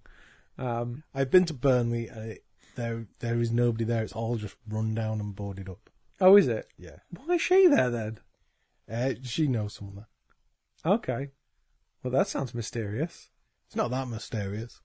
[0.58, 2.08] Um, I've been to Burnley.
[2.08, 2.44] And it,
[2.76, 4.04] there, there is nobody there.
[4.04, 5.90] It's all just run down and boarded up.
[6.22, 6.68] oh, is it?
[6.78, 6.98] Yeah.
[7.10, 8.20] Why is she there then?
[8.90, 10.94] Uh, she knows someone there.
[10.94, 11.30] Okay.
[12.02, 13.30] Well, that sounds mysterious.
[13.68, 14.80] It's not that mysterious.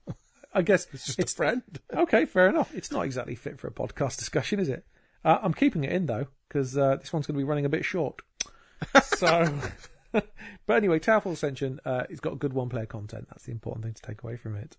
[0.53, 1.61] I guess It's just it's a friend.
[1.93, 2.25] okay.
[2.25, 2.73] Fair enough.
[2.75, 4.85] It's not exactly fit for a podcast discussion, is it?
[5.23, 7.69] Uh, I'm keeping it in though because uh, this one's going to be running a
[7.69, 8.21] bit short.
[9.01, 9.47] So,
[10.65, 11.79] but anyway, Towerfall Ascension.
[11.85, 13.27] Uh, it's got good one-player content.
[13.29, 14.77] That's the important thing to take away from it.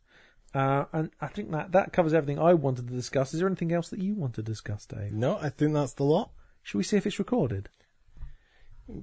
[0.54, 3.34] Uh, and I think that that covers everything I wanted to discuss.
[3.34, 5.12] Is there anything else that you want to discuss, Dave?
[5.12, 6.30] No, I think that's the lot.
[6.62, 7.68] Should we see if it's recorded?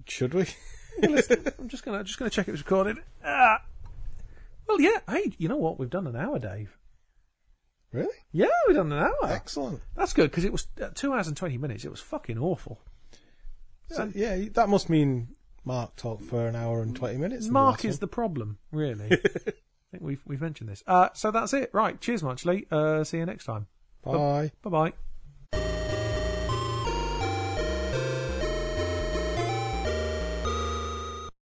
[0.08, 0.46] Should we?
[1.04, 2.98] I'm just gonna just gonna check it was recorded.
[3.26, 3.62] Ah.
[4.68, 5.00] Well, yeah.
[5.10, 5.78] Hey, you know what?
[5.78, 6.78] We've done an hour, Dave.
[7.92, 8.16] Really?
[8.32, 9.26] Yeah, we've done an hour.
[9.26, 9.82] Excellent.
[9.96, 11.84] That's good because it was uh, two hours and twenty minutes.
[11.84, 12.80] It was fucking awful.
[13.90, 17.46] So, yeah, that must mean Mark talked for an hour and 20 minutes.
[17.46, 18.00] in the Mark is one.
[18.00, 19.10] the problem, really.
[19.12, 19.18] I
[19.92, 20.84] think we've we've mentioned this.
[20.88, 21.70] Uh, so that's it.
[21.74, 22.00] Right.
[22.00, 22.66] Cheers, Munchley.
[22.72, 23.68] Uh, see you next time.
[24.04, 24.52] Bye.
[24.64, 24.94] Bye bye.